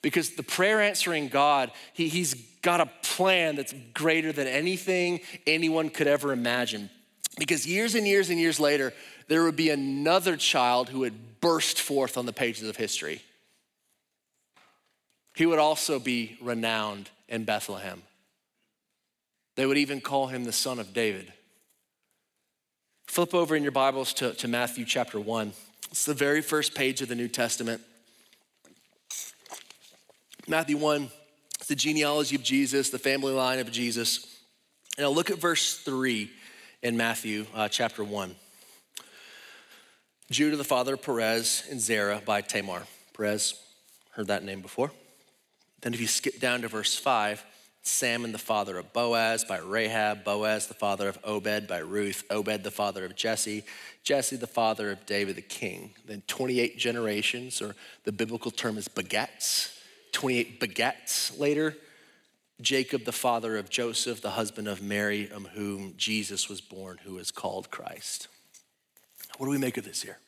Because 0.02 0.30
the 0.30 0.42
prayer 0.42 0.80
answering 0.80 1.28
God, 1.28 1.72
he, 1.92 2.08
He's 2.08 2.34
got 2.62 2.80
a 2.80 2.90
plan 3.02 3.56
that's 3.56 3.74
greater 3.94 4.32
than 4.32 4.46
anything 4.46 5.20
anyone 5.46 5.88
could 5.90 6.06
ever 6.06 6.32
imagine. 6.32 6.90
Because 7.38 7.66
years 7.66 7.94
and 7.94 8.06
years 8.06 8.30
and 8.30 8.38
years 8.38 8.58
later, 8.58 8.92
there 9.28 9.44
would 9.44 9.56
be 9.56 9.70
another 9.70 10.36
child 10.36 10.88
who 10.88 11.00
would 11.00 11.40
burst 11.40 11.80
forth 11.80 12.18
on 12.18 12.26
the 12.26 12.32
pages 12.32 12.68
of 12.68 12.76
history. 12.76 13.22
He 15.36 15.46
would 15.46 15.60
also 15.60 16.00
be 16.00 16.36
renowned 16.42 17.10
in 17.28 17.44
Bethlehem. 17.44 18.02
They 19.54 19.66
would 19.66 19.78
even 19.78 20.00
call 20.00 20.26
him 20.26 20.44
the 20.44 20.52
son 20.52 20.80
of 20.80 20.92
David. 20.92 21.32
Flip 23.06 23.34
over 23.34 23.54
in 23.54 23.62
your 23.62 23.72
Bibles 23.72 24.12
to, 24.14 24.34
to 24.34 24.48
Matthew 24.48 24.84
chapter 24.84 25.20
1. 25.20 25.52
It's 25.90 26.04
the 26.04 26.14
very 26.14 26.42
first 26.42 26.74
page 26.74 27.00
of 27.02 27.08
the 27.08 27.14
New 27.14 27.28
Testament. 27.28 27.80
Matthew 30.48 30.76
1, 30.76 31.08
it's 31.56 31.68
the 31.68 31.74
genealogy 31.74 32.34
of 32.34 32.42
Jesus, 32.42 32.90
the 32.90 32.98
family 32.98 33.32
line 33.32 33.58
of 33.58 33.70
Jesus. 33.70 34.38
I'll 34.98 35.14
look 35.14 35.30
at 35.30 35.38
verse 35.38 35.76
3 35.78 36.30
in 36.82 36.96
Matthew 36.96 37.46
uh, 37.54 37.68
chapter 37.68 38.04
1. 38.04 38.34
Judah, 40.30 40.56
the 40.56 40.64
father 40.64 40.94
of 40.94 41.02
Perez, 41.02 41.64
and 41.70 41.80
Zerah 41.80 42.22
by 42.24 42.40
Tamar. 42.40 42.82
Perez, 43.14 43.54
heard 44.12 44.28
that 44.28 44.44
name 44.44 44.60
before. 44.60 44.92
Then 45.80 45.94
if 45.94 46.00
you 46.00 46.06
skip 46.06 46.38
down 46.38 46.62
to 46.62 46.68
verse 46.68 46.96
5, 46.96 47.44
Salmon, 47.82 48.32
the 48.32 48.38
father 48.38 48.78
of 48.78 48.92
Boaz, 48.92 49.44
by 49.44 49.58
Rahab, 49.58 50.22
Boaz, 50.22 50.66
the 50.66 50.74
father 50.74 51.08
of 51.08 51.18
Obed, 51.24 51.66
by 51.66 51.78
Ruth, 51.78 52.24
Obed, 52.30 52.62
the 52.62 52.70
father 52.70 53.04
of 53.04 53.16
Jesse, 53.16 53.64
Jesse, 54.04 54.36
the 54.36 54.46
father 54.46 54.90
of 54.90 55.06
David 55.06 55.36
the 55.36 55.42
king. 55.42 55.94
Then 56.04 56.22
28 56.26 56.78
generations, 56.78 57.62
or 57.62 57.74
the 58.04 58.12
biblical 58.12 58.50
term 58.50 58.76
is 58.76 58.88
begets, 58.88 59.80
28 60.12 60.60
begets 60.60 61.36
later. 61.38 61.76
Jacob, 62.60 63.04
the 63.04 63.12
father 63.12 63.56
of 63.56 63.70
Joseph, 63.70 64.20
the 64.20 64.30
husband 64.30 64.66
of 64.66 64.82
Mary, 64.82 65.30
of 65.30 65.46
whom 65.48 65.94
Jesus 65.96 66.48
was 66.48 66.60
born, 66.60 66.98
who 67.04 67.18
is 67.18 67.30
called 67.30 67.70
Christ. 67.70 68.28
What 69.36 69.46
do 69.46 69.50
we 69.50 69.58
make 69.58 69.76
of 69.76 69.84
this 69.84 70.02
here? 70.02 70.18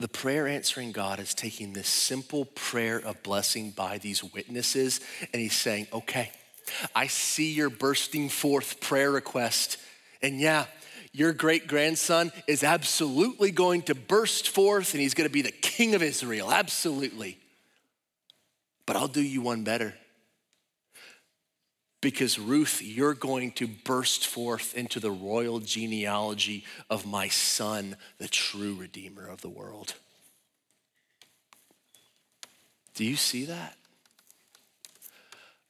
The 0.00 0.08
prayer 0.08 0.46
answering 0.46 0.92
God 0.92 1.18
is 1.18 1.34
taking 1.34 1.72
this 1.72 1.88
simple 1.88 2.44
prayer 2.44 2.98
of 2.98 3.22
blessing 3.22 3.72
by 3.72 3.98
these 3.98 4.22
witnesses, 4.22 5.00
and 5.32 5.42
He's 5.42 5.56
saying, 5.56 5.88
Okay, 5.92 6.30
I 6.94 7.06
see 7.08 7.52
your 7.52 7.70
bursting 7.70 8.28
forth 8.28 8.80
prayer 8.80 9.10
request. 9.10 9.78
And 10.22 10.40
yeah, 10.40 10.66
your 11.12 11.32
great 11.32 11.66
grandson 11.66 12.32
is 12.46 12.62
absolutely 12.62 13.50
going 13.50 13.82
to 13.82 13.94
burst 13.94 14.48
forth 14.48 14.94
and 14.94 15.00
he's 15.00 15.14
going 15.14 15.28
to 15.28 15.32
be 15.32 15.42
the 15.42 15.50
king 15.50 15.94
of 15.94 16.02
Israel. 16.02 16.50
Absolutely. 16.50 17.38
But 18.88 18.96
I'll 18.96 19.06
do 19.06 19.20
you 19.20 19.42
one 19.42 19.64
better. 19.64 19.92
Because, 22.00 22.38
Ruth, 22.38 22.80
you're 22.82 23.12
going 23.12 23.52
to 23.52 23.66
burst 23.66 24.26
forth 24.26 24.74
into 24.74 24.98
the 24.98 25.10
royal 25.10 25.60
genealogy 25.60 26.64
of 26.88 27.04
my 27.04 27.28
son, 27.28 27.98
the 28.16 28.28
true 28.28 28.74
Redeemer 28.74 29.26
of 29.26 29.42
the 29.42 29.50
world. 29.50 29.92
Do 32.94 33.04
you 33.04 33.16
see 33.16 33.44
that? 33.44 33.76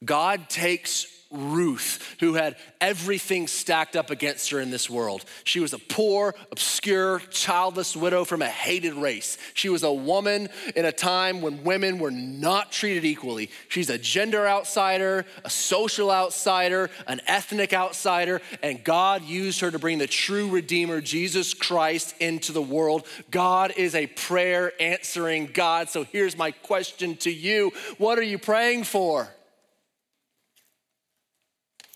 God 0.05 0.49
takes 0.49 1.09
Ruth, 1.31 2.17
who 2.21 2.35
had 2.35 2.57
everything 2.81 3.49
stacked 3.49 3.97
up 3.97 4.09
against 4.09 4.49
her 4.51 4.61
in 4.61 4.71
this 4.71 4.89
world. 4.89 5.27
She 5.45 5.61
was 5.61 5.75
a 5.75 5.79
poor, 5.79 6.35
obscure, 6.51 7.21
childless 7.31 7.95
widow 7.95 8.25
from 8.25 8.41
a 8.41 8.49
hated 8.49 8.95
race. 8.95 9.37
She 9.53 9.69
was 9.69 9.83
a 9.83 9.93
woman 9.93 10.49
in 10.75 10.87
a 10.87 10.93
time 10.93 11.43
when 11.43 11.65
women 11.65 11.99
were 11.99 12.11
not 12.11 12.73
treated 12.73 13.05
equally. 13.05 13.51
She's 13.69 13.91
a 13.91 13.99
gender 13.99 14.49
outsider, 14.49 15.27
a 15.45 15.51
social 15.51 16.11
outsider, 16.11 16.89
an 17.07 17.21
ethnic 17.27 17.75
outsider, 17.75 18.41
and 18.63 18.83
God 18.83 19.23
used 19.23 19.61
her 19.61 19.71
to 19.71 19.79
bring 19.79 19.99
the 19.99 20.07
true 20.07 20.49
Redeemer, 20.49 21.03
Jesus 21.03 21.53
Christ, 21.53 22.15
into 22.21 22.53
the 22.53 22.63
world. 22.63 23.07
God 23.31 23.75
is 23.77 23.95
a 23.95 24.07
prayer 24.07 24.73
answering 24.81 25.51
God. 25.53 25.91
So 25.91 26.05
here's 26.05 26.39
my 26.39 26.53
question 26.53 27.17
to 27.19 27.31
you 27.31 27.73
What 27.99 28.19
are 28.19 28.23
you 28.23 28.39
praying 28.39 28.85
for? 28.85 29.29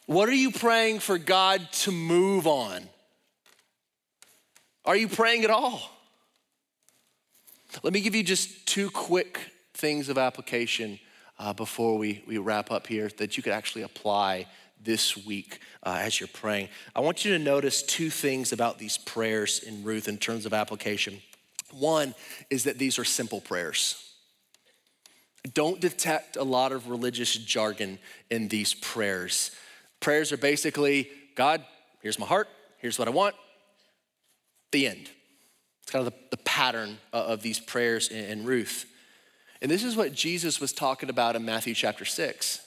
What 0.06 0.28
are 0.28 0.34
you 0.34 0.50
praying 0.50 0.98
for 1.00 1.18
God 1.18 1.66
to 1.72 1.92
move 1.92 2.46
on? 2.46 2.88
Are 4.84 4.96
you 4.96 5.08
praying 5.08 5.44
at 5.44 5.50
all? 5.50 5.80
Let 7.82 7.92
me 7.92 8.00
give 8.00 8.14
you 8.14 8.22
just 8.22 8.66
two 8.66 8.90
quick 8.90 9.38
things 9.74 10.08
of 10.08 10.18
application 10.18 10.98
uh, 11.38 11.52
before 11.52 11.96
we, 11.98 12.22
we 12.26 12.38
wrap 12.38 12.70
up 12.70 12.86
here 12.86 13.08
that 13.18 13.36
you 13.36 13.42
could 13.42 13.52
actually 13.52 13.82
apply 13.82 14.46
this 14.82 15.16
week 15.16 15.60
uh, 15.84 15.98
as 16.00 16.20
you're 16.20 16.28
praying. 16.28 16.68
I 16.94 17.00
want 17.00 17.24
you 17.24 17.32
to 17.32 17.38
notice 17.38 17.82
two 17.82 18.10
things 18.10 18.52
about 18.52 18.78
these 18.78 18.98
prayers 18.98 19.60
in 19.60 19.84
Ruth 19.84 20.08
in 20.08 20.18
terms 20.18 20.46
of 20.46 20.52
application. 20.52 21.22
One 21.70 22.14
is 22.50 22.64
that 22.64 22.78
these 22.78 22.98
are 22.98 23.04
simple 23.04 23.40
prayers. 23.40 24.12
Don't 25.54 25.80
detect 25.80 26.36
a 26.36 26.44
lot 26.44 26.72
of 26.72 26.88
religious 26.88 27.34
jargon 27.34 27.98
in 28.30 28.48
these 28.48 28.74
prayers. 28.74 29.52
Prayers 30.02 30.32
are 30.32 30.36
basically 30.36 31.08
God, 31.34 31.64
here's 32.02 32.18
my 32.18 32.26
heart, 32.26 32.48
here's 32.78 32.98
what 32.98 33.08
I 33.08 33.12
want, 33.12 33.34
the 34.70 34.86
end. 34.86 35.08
It's 35.82 35.90
kind 35.90 36.06
of 36.06 36.12
the, 36.12 36.18
the 36.36 36.42
pattern 36.42 36.98
of 37.12 37.40
these 37.40 37.58
prayers 37.58 38.08
in, 38.08 38.24
in 38.24 38.44
Ruth. 38.44 38.84
And 39.62 39.70
this 39.70 39.84
is 39.84 39.96
what 39.96 40.12
Jesus 40.12 40.60
was 40.60 40.72
talking 40.72 41.08
about 41.08 41.36
in 41.36 41.44
Matthew 41.44 41.74
chapter 41.74 42.04
6. 42.04 42.60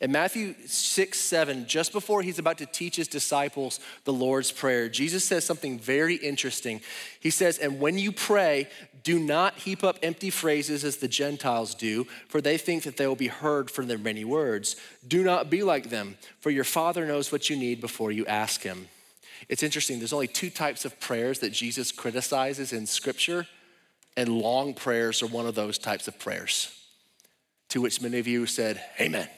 In 0.00 0.12
Matthew 0.12 0.54
6, 0.66 1.18
7, 1.18 1.66
just 1.66 1.92
before 1.92 2.22
he's 2.22 2.38
about 2.38 2.58
to 2.58 2.66
teach 2.66 2.96
his 2.96 3.08
disciples 3.08 3.80
the 4.04 4.12
Lord's 4.12 4.52
Prayer, 4.52 4.88
Jesus 4.88 5.24
says 5.24 5.44
something 5.44 5.78
very 5.78 6.16
interesting. 6.16 6.80
He 7.20 7.30
says, 7.30 7.58
And 7.58 7.80
when 7.80 7.98
you 7.98 8.12
pray, 8.12 8.68
do 9.02 9.18
not 9.18 9.58
heap 9.58 9.82
up 9.82 9.98
empty 10.02 10.30
phrases 10.30 10.84
as 10.84 10.98
the 10.98 11.08
Gentiles 11.08 11.74
do, 11.74 12.04
for 12.28 12.40
they 12.40 12.58
think 12.58 12.82
that 12.82 12.96
they 12.96 13.06
will 13.06 13.16
be 13.16 13.28
heard 13.28 13.70
for 13.70 13.84
their 13.84 13.98
many 13.98 14.24
words. 14.24 14.76
Do 15.06 15.22
not 15.22 15.50
be 15.50 15.62
like 15.62 15.90
them, 15.90 16.16
for 16.40 16.50
your 16.50 16.64
Father 16.64 17.06
knows 17.06 17.32
what 17.32 17.48
you 17.48 17.56
need 17.56 17.80
before 17.80 18.12
you 18.12 18.26
ask 18.26 18.62
him. 18.62 18.88
It's 19.48 19.62
interesting, 19.62 19.98
there's 19.98 20.12
only 20.12 20.26
two 20.26 20.50
types 20.50 20.84
of 20.84 20.98
prayers 21.00 21.38
that 21.38 21.52
Jesus 21.52 21.92
criticizes 21.92 22.72
in 22.72 22.86
Scripture, 22.86 23.46
and 24.16 24.28
long 24.28 24.74
prayers 24.74 25.22
are 25.22 25.28
one 25.28 25.46
of 25.46 25.54
those 25.54 25.78
types 25.78 26.08
of 26.08 26.18
prayers, 26.18 26.74
to 27.68 27.80
which 27.80 28.02
many 28.02 28.18
of 28.18 28.26
you 28.26 28.46
said, 28.46 28.82
Amen. 29.00 29.28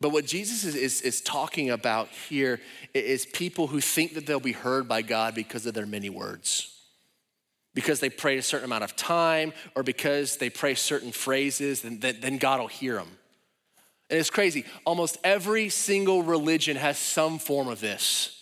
But 0.00 0.10
what 0.10 0.26
Jesus 0.26 0.64
is, 0.64 0.76
is, 0.76 1.00
is, 1.00 1.20
talking 1.20 1.70
about 1.70 2.08
here 2.28 2.60
is 2.94 3.26
people 3.26 3.66
who 3.66 3.80
think 3.80 4.14
that 4.14 4.26
they'll 4.26 4.38
be 4.38 4.52
heard 4.52 4.86
by 4.86 5.02
God 5.02 5.34
because 5.34 5.66
of 5.66 5.74
their 5.74 5.86
many 5.86 6.08
words. 6.08 6.74
Because 7.74 7.98
they 7.98 8.10
pray 8.10 8.38
a 8.38 8.42
certain 8.42 8.66
amount 8.66 8.84
of 8.84 8.94
time, 8.94 9.52
or 9.74 9.82
because 9.82 10.36
they 10.36 10.50
pray 10.50 10.74
certain 10.74 11.10
phrases, 11.10 11.82
then, 11.82 11.98
then 11.98 12.38
God 12.38 12.60
will 12.60 12.68
hear 12.68 12.94
them. 12.94 13.08
And 14.08 14.18
it's 14.18 14.30
crazy. 14.30 14.64
Almost 14.84 15.18
every 15.24 15.68
single 15.68 16.22
religion 16.22 16.76
has 16.76 16.98
some 16.98 17.38
form 17.38 17.68
of 17.68 17.80
this. 17.80 18.37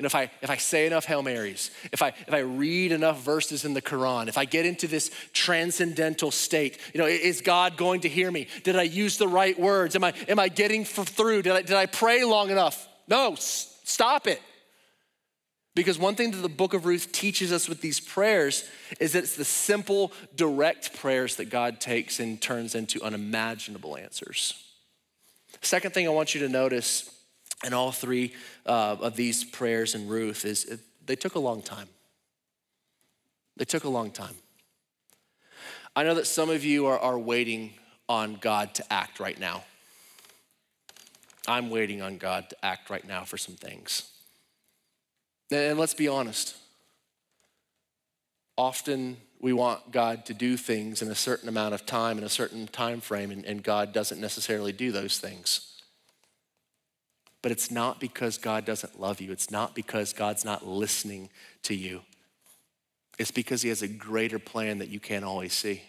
Know, 0.00 0.06
if 0.06 0.14
I 0.14 0.30
if 0.42 0.48
I 0.48 0.56
say 0.58 0.86
enough 0.86 1.06
Hail 1.06 1.22
Marys, 1.22 1.72
if 1.90 2.02
I 2.02 2.08
if 2.08 2.32
I 2.32 2.38
read 2.38 2.92
enough 2.92 3.20
verses 3.24 3.64
in 3.64 3.74
the 3.74 3.82
Quran, 3.82 4.28
if 4.28 4.38
I 4.38 4.44
get 4.44 4.64
into 4.64 4.86
this 4.86 5.10
transcendental 5.32 6.30
state, 6.30 6.78
you 6.94 7.00
know, 7.00 7.06
is 7.06 7.40
God 7.40 7.76
going 7.76 8.02
to 8.02 8.08
hear 8.08 8.30
me? 8.30 8.46
Did 8.62 8.76
I 8.76 8.82
use 8.82 9.18
the 9.18 9.26
right 9.26 9.58
words? 9.58 9.96
Am 9.96 10.04
I 10.04 10.12
am 10.28 10.38
I 10.38 10.48
getting 10.48 10.84
through? 10.84 11.42
Did 11.42 11.52
I 11.52 11.62
did 11.62 11.76
I 11.76 11.86
pray 11.86 12.22
long 12.22 12.50
enough? 12.50 12.88
No, 13.08 13.34
stop 13.34 14.28
it. 14.28 14.40
Because 15.74 15.98
one 15.98 16.14
thing 16.14 16.30
that 16.32 16.38
the 16.38 16.48
book 16.48 16.74
of 16.74 16.86
Ruth 16.86 17.10
teaches 17.12 17.52
us 17.52 17.68
with 17.68 17.80
these 17.80 18.00
prayers 18.00 18.68
is 19.00 19.12
that 19.12 19.24
it's 19.24 19.36
the 19.36 19.44
simple, 19.44 20.12
direct 20.34 20.96
prayers 20.96 21.36
that 21.36 21.50
God 21.50 21.80
takes 21.80 22.20
and 22.20 22.40
turns 22.40 22.74
into 22.74 23.02
unimaginable 23.02 23.96
answers. 23.96 24.54
Second 25.60 25.94
thing 25.94 26.06
I 26.06 26.10
want 26.10 26.34
you 26.34 26.40
to 26.40 26.48
notice 26.48 27.17
in 27.64 27.74
all 27.74 27.92
three 27.92 28.32
uh, 28.66 28.96
of 29.00 29.16
these 29.16 29.44
prayers 29.44 29.94
in 29.94 30.08
Ruth 30.08 30.44
is 30.44 30.80
they 31.04 31.16
took 31.16 31.34
a 31.34 31.40
long 31.40 31.62
time. 31.62 31.88
They 33.56 33.64
took 33.64 33.84
a 33.84 33.88
long 33.88 34.10
time. 34.10 34.36
I 35.96 36.04
know 36.04 36.14
that 36.14 36.26
some 36.26 36.50
of 36.50 36.64
you 36.64 36.86
are, 36.86 36.98
are 36.98 37.18
waiting 37.18 37.72
on 38.08 38.36
God 38.40 38.74
to 38.74 38.92
act 38.92 39.18
right 39.18 39.38
now. 39.38 39.64
I'm 41.48 41.70
waiting 41.70 42.02
on 42.02 42.18
God 42.18 42.50
to 42.50 42.64
act 42.64 42.90
right 42.90 43.06
now 43.06 43.24
for 43.24 43.36
some 43.36 43.54
things. 43.54 44.08
And 45.50 45.78
let's 45.78 45.94
be 45.94 46.06
honest. 46.06 46.56
Often 48.56 49.16
we 49.40 49.52
want 49.52 49.90
God 49.90 50.26
to 50.26 50.34
do 50.34 50.56
things 50.56 51.00
in 51.00 51.08
a 51.10 51.14
certain 51.14 51.48
amount 51.48 51.74
of 51.74 51.86
time, 51.86 52.18
in 52.18 52.24
a 52.24 52.28
certain 52.28 52.66
time 52.66 53.00
frame, 53.00 53.30
and, 53.30 53.44
and 53.44 53.62
God 53.62 53.92
doesn't 53.92 54.20
necessarily 54.20 54.72
do 54.72 54.92
those 54.92 55.18
things. 55.18 55.77
But 57.42 57.52
it's 57.52 57.70
not 57.70 58.00
because 58.00 58.36
God 58.36 58.64
doesn't 58.64 59.00
love 59.00 59.20
you. 59.20 59.30
It's 59.30 59.50
not 59.50 59.74
because 59.74 60.12
God's 60.12 60.44
not 60.44 60.66
listening 60.66 61.30
to 61.62 61.74
you. 61.74 62.02
It's 63.18 63.30
because 63.30 63.62
he 63.62 63.68
has 63.68 63.82
a 63.82 63.88
greater 63.88 64.38
plan 64.38 64.78
that 64.78 64.88
you 64.88 65.00
can't 65.00 65.24
always 65.24 65.52
see. 65.52 65.82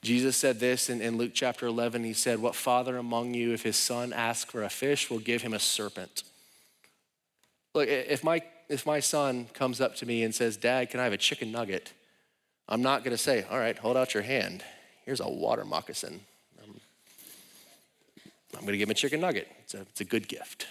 Jesus 0.00 0.36
said 0.36 0.60
this 0.60 0.88
in, 0.88 1.00
in 1.00 1.18
Luke 1.18 1.32
chapter 1.34 1.66
11. 1.66 2.04
He 2.04 2.12
said, 2.12 2.40
What 2.40 2.54
father 2.54 2.96
among 2.96 3.34
you, 3.34 3.52
if 3.52 3.62
his 3.62 3.76
son 3.76 4.12
asks 4.12 4.50
for 4.50 4.62
a 4.62 4.70
fish, 4.70 5.10
will 5.10 5.18
give 5.18 5.42
him 5.42 5.52
a 5.52 5.58
serpent? 5.58 6.22
Look, 7.74 7.88
if 7.88 8.22
my, 8.22 8.42
if 8.68 8.86
my 8.86 9.00
son 9.00 9.46
comes 9.52 9.80
up 9.80 9.96
to 9.96 10.06
me 10.06 10.22
and 10.22 10.34
says, 10.34 10.56
Dad, 10.56 10.90
can 10.90 11.00
I 11.00 11.04
have 11.04 11.12
a 11.12 11.18
chicken 11.18 11.52
nugget? 11.52 11.92
I'm 12.68 12.82
not 12.82 13.04
going 13.04 13.16
to 13.16 13.22
say, 13.22 13.44
All 13.50 13.58
right, 13.58 13.76
hold 13.76 13.96
out 13.96 14.14
your 14.14 14.22
hand. 14.22 14.62
Here's 15.04 15.20
a 15.20 15.28
water 15.28 15.64
moccasin. 15.64 16.20
I'm 18.54 18.60
going 18.60 18.72
to 18.72 18.78
give 18.78 18.88
him 18.88 18.92
a 18.92 18.94
chicken 18.94 19.20
nugget. 19.20 19.48
It's 19.60 19.74
a, 19.74 19.80
it's 19.82 20.00
a 20.00 20.04
good 20.04 20.28
gift, 20.28 20.66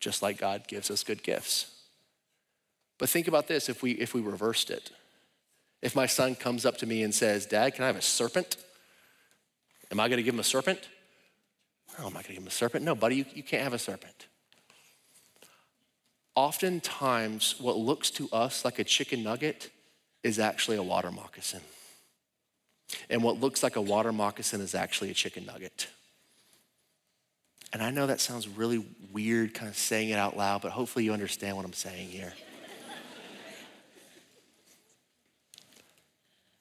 just 0.00 0.22
like 0.22 0.38
God 0.38 0.66
gives 0.66 0.90
us 0.90 1.04
good 1.04 1.22
gifts. 1.22 1.70
But 2.98 3.08
think 3.08 3.28
about 3.28 3.48
this 3.48 3.68
if 3.68 3.82
we, 3.82 3.92
if 3.92 4.14
we 4.14 4.20
reversed 4.20 4.70
it. 4.70 4.90
If 5.82 5.96
my 5.96 6.06
son 6.06 6.34
comes 6.34 6.64
up 6.64 6.78
to 6.78 6.86
me 6.86 7.02
and 7.02 7.14
says, 7.14 7.46
Dad, 7.46 7.74
can 7.74 7.84
I 7.84 7.88
have 7.88 7.96
a 7.96 8.02
serpent? 8.02 8.56
Am 9.90 9.98
I 10.00 10.08
going 10.08 10.18
to 10.18 10.22
give 10.22 10.34
him 10.34 10.40
a 10.40 10.44
serpent? 10.44 10.88
No, 11.98 12.06
am 12.06 12.12
I 12.12 12.22
going 12.22 12.24
to 12.24 12.32
give 12.32 12.42
him 12.42 12.46
a 12.46 12.50
serpent? 12.50 12.84
No, 12.84 12.94
buddy, 12.94 13.16
you, 13.16 13.24
you 13.34 13.42
can't 13.42 13.64
have 13.64 13.74
a 13.74 13.78
serpent. 13.78 14.26
Oftentimes, 16.34 17.56
what 17.60 17.76
looks 17.76 18.10
to 18.12 18.28
us 18.32 18.64
like 18.64 18.78
a 18.78 18.84
chicken 18.84 19.22
nugget 19.22 19.70
is 20.22 20.38
actually 20.38 20.76
a 20.76 20.82
water 20.82 21.10
moccasin. 21.10 21.60
And 23.10 23.22
what 23.22 23.40
looks 23.40 23.62
like 23.62 23.76
a 23.76 23.82
water 23.82 24.12
moccasin 24.12 24.60
is 24.60 24.74
actually 24.74 25.10
a 25.10 25.14
chicken 25.14 25.44
nugget. 25.44 25.88
And 27.72 27.82
I 27.82 27.90
know 27.90 28.06
that 28.06 28.20
sounds 28.20 28.48
really 28.48 28.84
weird, 29.12 29.54
kind 29.54 29.68
of 29.68 29.76
saying 29.76 30.10
it 30.10 30.18
out 30.18 30.36
loud, 30.36 30.62
but 30.62 30.72
hopefully 30.72 31.04
you 31.04 31.12
understand 31.12 31.56
what 31.56 31.64
I'm 31.64 31.72
saying 31.72 32.08
here. 32.08 32.34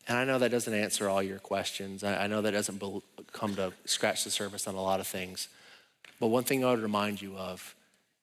and 0.08 0.18
I 0.18 0.24
know 0.24 0.40
that 0.40 0.52
doesn't 0.52 0.74
answer 0.74 1.10
all 1.10 1.22
your 1.22 1.40
questions. 1.40 2.04
I 2.04 2.28
know 2.28 2.42
that 2.42 2.52
doesn't 2.52 2.82
come 3.34 3.56
to 3.56 3.74
scratch 3.86 4.24
the 4.24 4.32
surface 4.32 4.68
on 4.68 4.76
a 4.76 4.82
lot 4.82 5.00
of 5.00 5.08
things. 5.08 5.50
But 6.20 6.28
one 6.28 6.44
thing 6.44 6.64
I 6.64 6.72
would 6.72 6.82
remind 6.82 7.22
you 7.22 7.36
of 7.36 7.76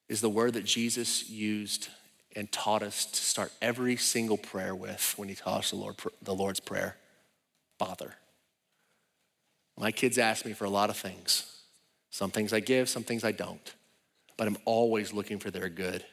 is 0.09 0.20
the 0.20 0.31
word 0.31 0.55
that 0.55 0.64
Jesus 0.64 1.29
used 1.29 1.88
and 2.35 2.51
taught 2.51 2.83
us 2.83 3.05
to 3.05 3.20
start 3.20 3.53
every 3.61 3.96
single 3.96 4.38
prayer 4.38 4.74
with 4.74 5.14
when 5.16 5.29
he 5.29 5.35
taught 5.35 5.59
us 5.59 5.70
the, 5.70 5.77
Lord, 5.77 5.96
the 6.22 6.35
Lord's 6.35 6.61
Prayer 6.61 6.96
Father. 7.79 8.14
My 9.77 9.92
kids 9.92 10.18
ask 10.18 10.46
me 10.46 10.53
for 10.53 10.64
a 10.64 10.70
lot 10.70 10.90
of 10.90 10.96
things. 10.96 11.58
Some 12.18 12.33
things 12.33 12.52
I 12.52 12.59
give, 12.59 12.88
some 12.88 13.04
things 13.04 13.22
I 13.22 13.31
don't. 13.31 13.74
But 14.37 14.48
I'm 14.48 14.57
always 14.64 15.12
looking 15.12 15.38
for 15.38 15.52
their 15.52 15.68
good. 15.68 16.04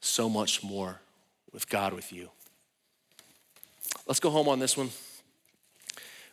So 0.00 0.28
much 0.28 0.64
more 0.64 1.00
with 1.52 1.68
God 1.68 1.92
with 1.92 2.12
you. 2.12 2.30
Let's 4.08 4.18
go 4.18 4.30
home 4.30 4.48
on 4.48 4.58
this 4.58 4.76
one. 4.76 4.90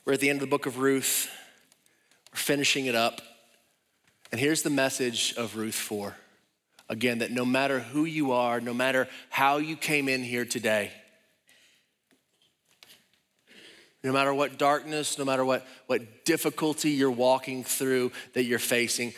We're 0.05 0.13
at 0.13 0.21
the 0.21 0.31
end 0.31 0.37
of 0.37 0.41
the 0.41 0.49
book 0.49 0.65
of 0.65 0.79
Ruth. 0.79 1.29
We're 2.33 2.39
finishing 2.39 2.87
it 2.87 2.95
up. 2.95 3.21
And 4.31 4.41
here's 4.41 4.63
the 4.63 4.71
message 4.71 5.35
of 5.37 5.55
Ruth 5.55 5.75
4. 5.75 6.15
Again, 6.89 7.19
that 7.19 7.29
no 7.29 7.45
matter 7.45 7.81
who 7.81 8.05
you 8.05 8.31
are, 8.31 8.59
no 8.59 8.73
matter 8.73 9.07
how 9.29 9.57
you 9.57 9.75
came 9.75 10.09
in 10.09 10.23
here 10.23 10.45
today, 10.45 10.91
no 14.07 14.13
matter 14.13 14.33
what 14.33 14.57
darkness, 14.57 15.17
no 15.17 15.25
matter 15.25 15.43
what, 15.43 15.67
what 15.87 16.23
difficulty 16.23 16.91
you're 16.91 17.11
walking 17.11 17.63
through 17.63 18.13
that 18.33 18.45
you're 18.45 18.57
facing, 18.57 19.13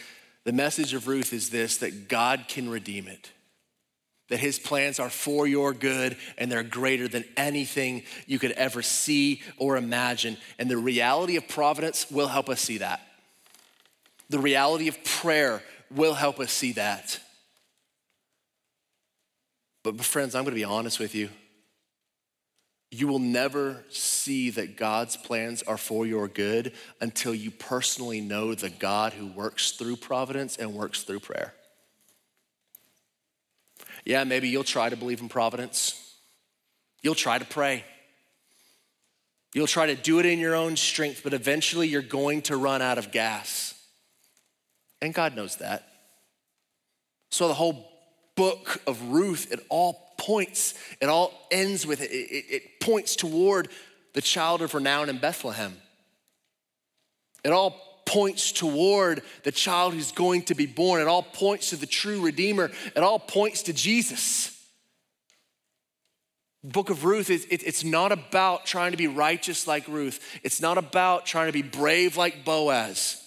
the 0.45 0.51
message 0.51 0.95
of 0.95 1.07
Ruth 1.07 1.31
is 1.31 1.51
this 1.51 1.77
that 1.77 2.07
God 2.07 2.45
can 2.47 2.67
redeem 2.67 3.07
it. 3.07 3.31
That 4.29 4.39
his 4.39 4.57
plans 4.57 4.99
are 4.99 5.11
for 5.11 5.45
your 5.45 5.73
good 5.73 6.17
and 6.39 6.51
they're 6.51 6.63
greater 6.63 7.07
than 7.07 7.23
anything 7.37 8.01
you 8.25 8.39
could 8.39 8.51
ever 8.53 8.81
see 8.81 9.41
or 9.57 9.77
imagine. 9.77 10.37
And 10.57 10.69
the 10.69 10.77
reality 10.77 11.35
of 11.35 11.47
providence 11.47 12.09
will 12.09 12.27
help 12.27 12.49
us 12.49 12.59
see 12.59 12.79
that. 12.79 13.01
The 14.29 14.39
reality 14.39 14.87
of 14.87 15.03
prayer 15.03 15.61
will 15.91 16.15
help 16.15 16.39
us 16.39 16.51
see 16.51 16.71
that. 16.73 17.19
But, 19.83 20.03
friends, 20.03 20.33
I'm 20.33 20.43
going 20.43 20.55
to 20.55 20.59
be 20.59 20.63
honest 20.63 20.99
with 20.99 21.13
you. 21.13 21.29
You 22.91 23.07
will 23.07 23.19
never 23.19 23.83
see 23.89 24.49
that 24.51 24.75
God's 24.75 25.15
plans 25.15 25.61
are 25.63 25.77
for 25.77 26.07
your 26.07 26.27
good 26.27 26.73
until 26.99 27.35
you 27.35 27.51
personally 27.51 28.19
know 28.19 28.55
the 28.55 28.69
God 28.69 29.13
who 29.13 29.27
works 29.27 29.71
through 29.71 29.97
providence 29.97 30.57
and 30.57 30.73
works 30.73 31.03
through 31.03 31.19
prayer. 31.19 31.53
Yeah, 34.05 34.23
maybe 34.23 34.49
you'll 34.49 34.63
try 34.63 34.89
to 34.89 34.97
believe 34.97 35.21
in 35.21 35.29
providence. 35.29 36.15
You'll 37.03 37.15
try 37.15 37.37
to 37.37 37.45
pray. 37.45 37.83
You'll 39.53 39.67
try 39.67 39.87
to 39.87 39.95
do 39.95 40.19
it 40.19 40.25
in 40.25 40.39
your 40.39 40.55
own 40.55 40.75
strength, 40.75 41.21
but 41.23 41.33
eventually 41.33 41.87
you're 41.87 42.01
going 42.01 42.41
to 42.43 42.57
run 42.57 42.81
out 42.81 42.97
of 42.97 43.11
gas. 43.11 43.75
And 45.01 45.13
God 45.13 45.35
knows 45.35 45.57
that. 45.57 45.87
So 47.29 47.47
the 47.47 47.53
whole 47.53 47.87
book 48.35 48.81
of 48.87 49.11
Ruth, 49.11 49.51
it 49.51 49.59
all 49.69 50.08
points, 50.19 50.75
it 51.01 51.09
all 51.09 51.31
ends 51.49 51.87
with 51.87 52.01
it. 52.01 52.11
It, 52.11 52.45
it 52.49 52.79
points 52.79 53.15
toward 53.15 53.69
the 54.13 54.21
child 54.21 54.61
of 54.61 54.75
renown 54.75 55.09
in 55.09 55.17
Bethlehem. 55.17 55.73
It 57.43 57.51
all 57.51 57.71
points 58.05 58.51
toward 58.51 59.21
the 59.43 59.51
child 59.51 59.93
who's 59.93 60.11
going 60.11 60.43
to 60.43 60.55
be 60.55 60.65
born. 60.65 61.01
It 61.01 61.07
all 61.07 61.23
points 61.23 61.69
to 61.69 61.75
the 61.75 61.85
true 61.85 62.21
Redeemer. 62.21 62.69
It 62.95 62.97
all 62.97 63.19
points 63.19 63.63
to 63.63 63.73
Jesus. 63.73 64.55
book 66.63 66.89
of 66.89 67.05
Ruth 67.05 67.29
is 67.29 67.45
it, 67.49 67.63
it's 67.63 67.83
not 67.83 68.11
about 68.11 68.65
trying 68.65 68.91
to 68.91 68.97
be 68.97 69.07
righteous 69.07 69.67
like 69.67 69.87
Ruth. 69.87 70.19
It's 70.43 70.61
not 70.61 70.77
about 70.77 71.25
trying 71.25 71.47
to 71.47 71.53
be 71.53 71.61
brave 71.61 72.17
like 72.17 72.43
Boaz. 72.43 73.23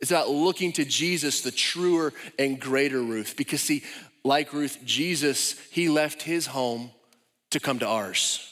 It's 0.00 0.10
about 0.10 0.30
looking 0.30 0.72
to 0.72 0.84
Jesus, 0.84 1.42
the 1.42 1.50
truer 1.50 2.12
and 2.38 2.58
greater 2.58 3.02
Ruth. 3.02 3.34
Because, 3.36 3.60
see, 3.60 3.82
like 4.24 4.52
Ruth, 4.52 4.78
Jesus, 4.84 5.58
he 5.70 5.88
left 5.88 6.22
his 6.22 6.46
home 6.46 6.90
to 7.50 7.60
come 7.60 7.78
to 7.78 7.86
ours. 7.86 8.46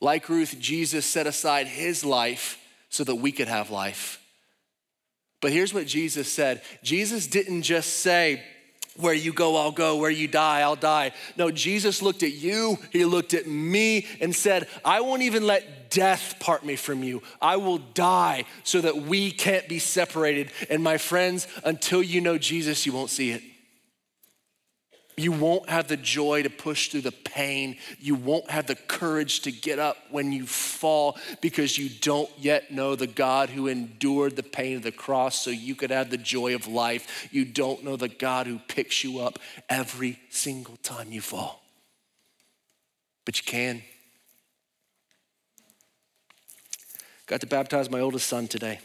Like 0.00 0.28
Ruth, 0.28 0.56
Jesus 0.58 1.06
set 1.06 1.26
aside 1.26 1.66
his 1.66 2.04
life 2.04 2.58
so 2.88 3.04
that 3.04 3.16
we 3.16 3.32
could 3.32 3.48
have 3.48 3.70
life. 3.70 4.20
But 5.40 5.52
here's 5.52 5.74
what 5.74 5.86
Jesus 5.86 6.30
said 6.30 6.62
Jesus 6.82 7.26
didn't 7.26 7.62
just 7.62 7.98
say, 7.98 8.42
where 8.96 9.14
you 9.14 9.32
go, 9.32 9.56
I'll 9.56 9.72
go. 9.72 9.96
Where 9.96 10.10
you 10.10 10.28
die, 10.28 10.60
I'll 10.60 10.76
die. 10.76 11.12
No, 11.36 11.50
Jesus 11.50 12.02
looked 12.02 12.22
at 12.22 12.32
you, 12.32 12.78
he 12.90 13.04
looked 13.04 13.32
at 13.34 13.46
me, 13.46 14.06
and 14.20 14.34
said, 14.34 14.68
I 14.84 15.00
won't 15.00 15.22
even 15.22 15.46
let 15.46 15.90
death 15.90 16.36
part 16.40 16.64
me 16.64 16.76
from 16.76 17.02
you. 17.02 17.22
I 17.40 17.56
will 17.56 17.78
die 17.78 18.44
so 18.64 18.80
that 18.80 18.96
we 18.96 19.30
can't 19.30 19.68
be 19.68 19.78
separated. 19.78 20.50
And 20.68 20.82
my 20.82 20.98
friends, 20.98 21.48
until 21.64 22.02
you 22.02 22.20
know 22.20 22.38
Jesus, 22.38 22.84
you 22.84 22.92
won't 22.92 23.10
see 23.10 23.30
it. 23.30 23.42
You 25.16 25.32
won't 25.32 25.68
have 25.68 25.88
the 25.88 25.96
joy 25.98 26.42
to 26.42 26.50
push 26.50 26.88
through 26.88 27.02
the 27.02 27.12
pain. 27.12 27.76
You 27.98 28.14
won't 28.14 28.50
have 28.50 28.66
the 28.66 28.74
courage 28.74 29.40
to 29.40 29.52
get 29.52 29.78
up 29.78 29.98
when 30.10 30.32
you 30.32 30.46
fall 30.46 31.18
because 31.42 31.76
you 31.76 31.90
don't 31.90 32.30
yet 32.38 32.70
know 32.70 32.96
the 32.96 33.06
God 33.06 33.50
who 33.50 33.68
endured 33.68 34.36
the 34.36 34.42
pain 34.42 34.76
of 34.76 34.82
the 34.82 34.92
cross 34.92 35.40
so 35.40 35.50
you 35.50 35.74
could 35.74 35.90
have 35.90 36.08
the 36.08 36.16
joy 36.16 36.54
of 36.54 36.66
life. 36.66 37.28
You 37.30 37.44
don't 37.44 37.84
know 37.84 37.96
the 37.96 38.08
God 38.08 38.46
who 38.46 38.58
picks 38.58 39.04
you 39.04 39.18
up 39.18 39.38
every 39.68 40.18
single 40.30 40.78
time 40.78 41.12
you 41.12 41.20
fall. 41.20 41.62
But 43.26 43.38
you 43.38 43.44
can. 43.44 43.82
Got 47.26 47.42
to 47.42 47.46
baptize 47.46 47.90
my 47.90 48.00
oldest 48.00 48.26
son 48.28 48.48
today. 48.48 48.80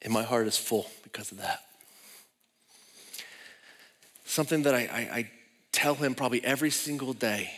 And 0.00 0.12
my 0.12 0.22
heart 0.22 0.46
is 0.46 0.56
full 0.56 0.86
because 1.02 1.32
of 1.32 1.38
that 1.38 1.65
something 4.26 4.62
that 4.62 4.74
I, 4.74 4.80
I, 4.80 5.00
I 5.18 5.30
tell 5.72 5.94
him 5.94 6.14
probably 6.14 6.44
every 6.44 6.70
single 6.70 7.12
day 7.12 7.50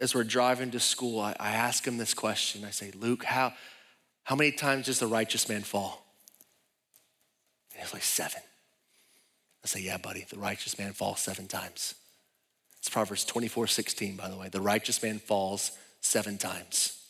as 0.00 0.14
we're 0.14 0.24
driving 0.24 0.70
to 0.72 0.80
school. 0.80 1.20
I, 1.20 1.36
I 1.38 1.50
ask 1.52 1.86
him 1.86 1.98
this 1.98 2.14
question. 2.14 2.64
I 2.64 2.70
say, 2.70 2.90
Luke, 2.92 3.24
how, 3.24 3.52
how 4.24 4.36
many 4.36 4.52
times 4.52 4.86
does 4.86 4.98
the 4.98 5.06
righteous 5.06 5.48
man 5.48 5.62
fall? 5.62 6.04
And 7.72 7.82
he's 7.82 7.92
like, 7.92 8.02
seven. 8.02 8.40
I 9.62 9.66
say, 9.66 9.80
yeah, 9.80 9.96
buddy, 9.96 10.26
the 10.28 10.38
righteous 10.38 10.78
man 10.78 10.92
falls 10.92 11.20
seven 11.20 11.46
times. 11.46 11.94
It's 12.78 12.90
Proverbs 12.90 13.24
24, 13.24 13.66
16, 13.66 14.16
by 14.16 14.28
the 14.28 14.36
way. 14.36 14.48
The 14.48 14.60
righteous 14.60 15.02
man 15.02 15.18
falls 15.18 15.72
seven 16.00 16.36
times. 16.36 17.00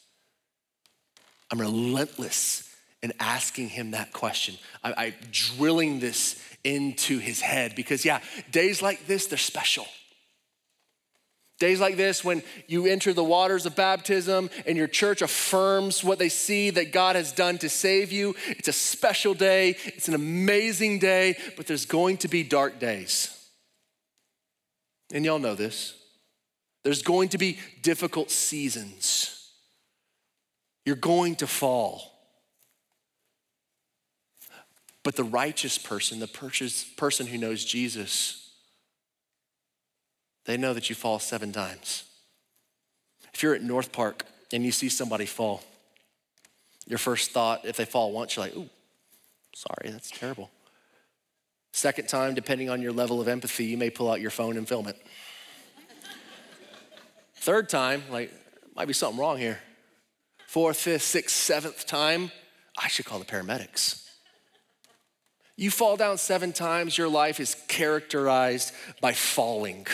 I'm 1.51 1.61
relentless 1.61 2.73
in 3.03 3.13
asking 3.21 3.69
him 3.69 3.91
that 3.91 4.13
question. 4.13 4.55
I, 4.83 5.07
am 5.07 5.15
drilling 5.31 6.01
this 6.01 6.41
into 6.65 7.19
his 7.19 7.41
head 7.41 7.75
because, 7.77 8.05
yeah, 8.05 8.21
days 8.51 8.83
like 8.83 9.07
this, 9.07 9.27
they're 9.27 9.39
special. 9.39 9.87
Days 11.61 11.79
like 11.79 11.97
this, 11.97 12.25
when 12.25 12.43
you 12.67 12.87
enter 12.87 13.13
the 13.13 13.23
waters 13.23 13.65
of 13.65 13.77
baptism 13.77 14.51
and 14.67 14.77
your 14.77 14.89
church 14.89 15.23
affirms 15.23 16.03
what 16.03 16.19
they 16.19 16.29
see 16.29 16.71
that 16.71 16.93
God 16.93 17.15
has 17.15 17.31
done 17.31 17.59
to 17.59 17.69
save 17.69 18.11
you, 18.11 18.35
it's 18.49 18.67
a 18.67 18.73
special 18.73 19.35
day. 19.35 19.77
It's 19.85 20.09
an 20.09 20.15
amazing 20.15 20.99
day, 20.99 21.37
but 21.57 21.67
there's 21.67 21.87
going 21.87 22.17
to 22.19 22.29
be 22.29 22.43
dark 22.43 22.81
days. 22.81 23.31
And 25.13 25.25
y'all 25.25 25.39
know 25.39 25.55
this. 25.55 25.95
There's 26.83 27.03
going 27.03 27.29
to 27.31 27.39
be 27.39 27.59
difficult 27.83 28.31
seasons. 28.31 29.53
You're 30.85 30.97
going 30.97 31.37
to 31.37 31.47
fall. 31.47 32.14
But 35.05 35.17
the 35.17 35.23
righteous 35.23 35.79
person, 35.79 36.19
the 36.19 36.27
person 36.97 37.27
who 37.27 37.39
knows 37.39 37.65
Jesus, 37.65 38.51
they 40.47 40.57
know 40.57 40.75
that 40.75 40.89
you 40.89 40.97
fall 40.97 41.21
seven 41.21 41.53
times. 41.53 42.05
If 43.33 43.43
you're 43.43 43.55
at 43.55 43.63
North 43.63 43.93
Park 43.93 44.25
and 44.53 44.65
you 44.65 44.73
see 44.73 44.89
somebody 44.89 45.27
fall, 45.27 45.63
your 46.87 46.99
first 46.99 47.31
thought, 47.31 47.65
if 47.65 47.77
they 47.77 47.85
fall 47.85 48.13
once, 48.13 48.35
you're 48.35 48.47
like, 48.47 48.57
ooh, 48.57 48.69
sorry, 49.55 49.91
that's 49.91 50.11
terrible. 50.11 50.51
Second 51.73 52.09
time, 52.09 52.35
depending 52.35 52.71
on 52.71 52.81
your 52.81 52.93
level 52.93 53.21
of 53.21 53.29
empathy, 53.29 53.65
you 53.65 53.77
may 53.77 53.91
pull 53.91 54.11
out 54.11 54.21
your 54.21 54.31
phone 54.31 54.57
and 54.57 54.67
film 54.67 54.87
it. 54.87 54.97
Third 57.37 57.69
time, 57.69 58.03
like, 58.11 58.33
might 58.75 58.87
be 58.87 58.95
something 58.95 59.19
wrong 59.19 59.39
here. 59.39 59.59
Fourth, 60.47 60.79
fifth, 60.79 61.03
sixth, 61.03 61.35
seventh 61.37 61.85
time, 61.85 62.31
I 62.79 62.89
should 62.89 63.05
call 63.05 63.19
the 63.19 63.25
paramedics. 63.25 64.04
You 65.57 65.71
fall 65.71 65.97
down 65.97 66.19
seven 66.19 66.53
times, 66.53 66.99
your 66.99 67.09
life 67.09 67.39
is 67.39 67.57
characterized 67.69 68.73
by 69.01 69.13
falling. 69.13 69.87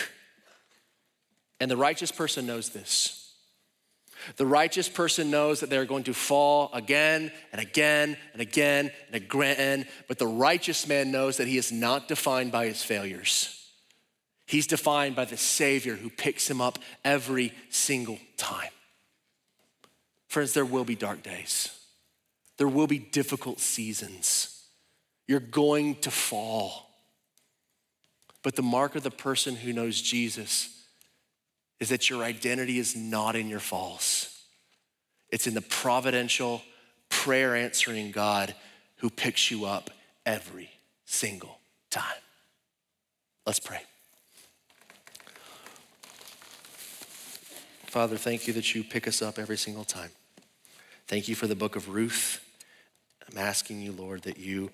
And 1.59 1.69
the 1.69 1.77
righteous 1.77 2.11
person 2.11 2.47
knows 2.47 2.69
this. 2.69 3.17
The 4.37 4.45
righteous 4.45 4.89
person 4.89 5.31
knows 5.31 5.59
that 5.59 5.69
they're 5.69 5.85
going 5.85 6.03
to 6.03 6.13
fall 6.13 6.69
again 6.73 7.31
and 7.51 7.61
again 7.61 8.17
and 8.33 8.41
again 8.41 8.91
and 9.07 9.15
again, 9.15 9.85
but 10.07 10.19
the 10.19 10.27
righteous 10.27 10.87
man 10.87 11.11
knows 11.11 11.37
that 11.37 11.47
he 11.47 11.57
is 11.57 11.71
not 11.71 12.07
defined 12.07 12.51
by 12.51 12.67
his 12.67 12.83
failures. 12.83 13.57
He's 14.45 14.67
defined 14.67 15.15
by 15.15 15.25
the 15.25 15.37
Savior 15.37 15.95
who 15.95 16.09
picks 16.09 16.49
him 16.49 16.61
up 16.61 16.77
every 17.05 17.53
single 17.69 18.19
time. 18.37 18.69
Friends, 20.27 20.53
there 20.53 20.65
will 20.65 20.85
be 20.85 20.95
dark 20.95 21.23
days, 21.23 21.69
there 22.57 22.67
will 22.67 22.87
be 22.87 22.99
difficult 22.99 23.59
seasons. 23.59 24.50
You're 25.31 25.39
going 25.39 25.95
to 26.01 26.11
fall. 26.11 26.89
But 28.43 28.57
the 28.57 28.61
mark 28.61 28.97
of 28.97 29.03
the 29.03 29.09
person 29.09 29.55
who 29.55 29.71
knows 29.71 30.01
Jesus 30.01 30.83
is 31.79 31.87
that 31.87 32.09
your 32.09 32.21
identity 32.21 32.79
is 32.79 32.97
not 32.97 33.37
in 33.37 33.47
your 33.47 33.61
falls. 33.61 34.43
It's 35.29 35.47
in 35.47 35.53
the 35.53 35.61
providential, 35.61 36.61
prayer 37.07 37.55
answering 37.55 38.11
God 38.11 38.53
who 38.97 39.09
picks 39.09 39.49
you 39.49 39.63
up 39.63 39.89
every 40.25 40.69
single 41.05 41.59
time. 41.89 42.03
Let's 43.45 43.61
pray. 43.61 43.83
Father, 47.85 48.17
thank 48.17 48.47
you 48.47 48.53
that 48.55 48.75
you 48.75 48.83
pick 48.83 49.07
us 49.07 49.21
up 49.21 49.39
every 49.39 49.57
single 49.57 49.85
time. 49.85 50.09
Thank 51.07 51.29
you 51.29 51.35
for 51.35 51.47
the 51.47 51.55
book 51.55 51.77
of 51.77 51.87
Ruth. 51.87 52.45
I'm 53.31 53.37
asking 53.37 53.79
you, 53.79 53.93
Lord, 53.93 54.23
that 54.23 54.37
you 54.37 54.71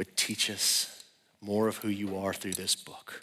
would 0.00 0.16
teach 0.16 0.48
us 0.48 1.04
more 1.42 1.68
of 1.68 1.76
who 1.76 1.88
you 1.88 2.16
are 2.16 2.32
through 2.32 2.54
this 2.54 2.74
book. 2.74 3.20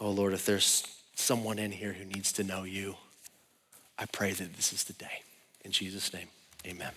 Oh 0.00 0.08
Lord, 0.08 0.34
if 0.34 0.46
there's 0.46 0.86
someone 1.16 1.58
in 1.58 1.72
here 1.72 1.92
who 1.92 2.04
needs 2.04 2.32
to 2.34 2.44
know 2.44 2.62
you, 2.62 2.94
I 3.98 4.06
pray 4.06 4.30
that 4.30 4.54
this 4.54 4.72
is 4.72 4.84
the 4.84 4.92
day. 4.92 5.22
In 5.64 5.72
Jesus' 5.72 6.14
name, 6.14 6.28
amen. 6.64 6.92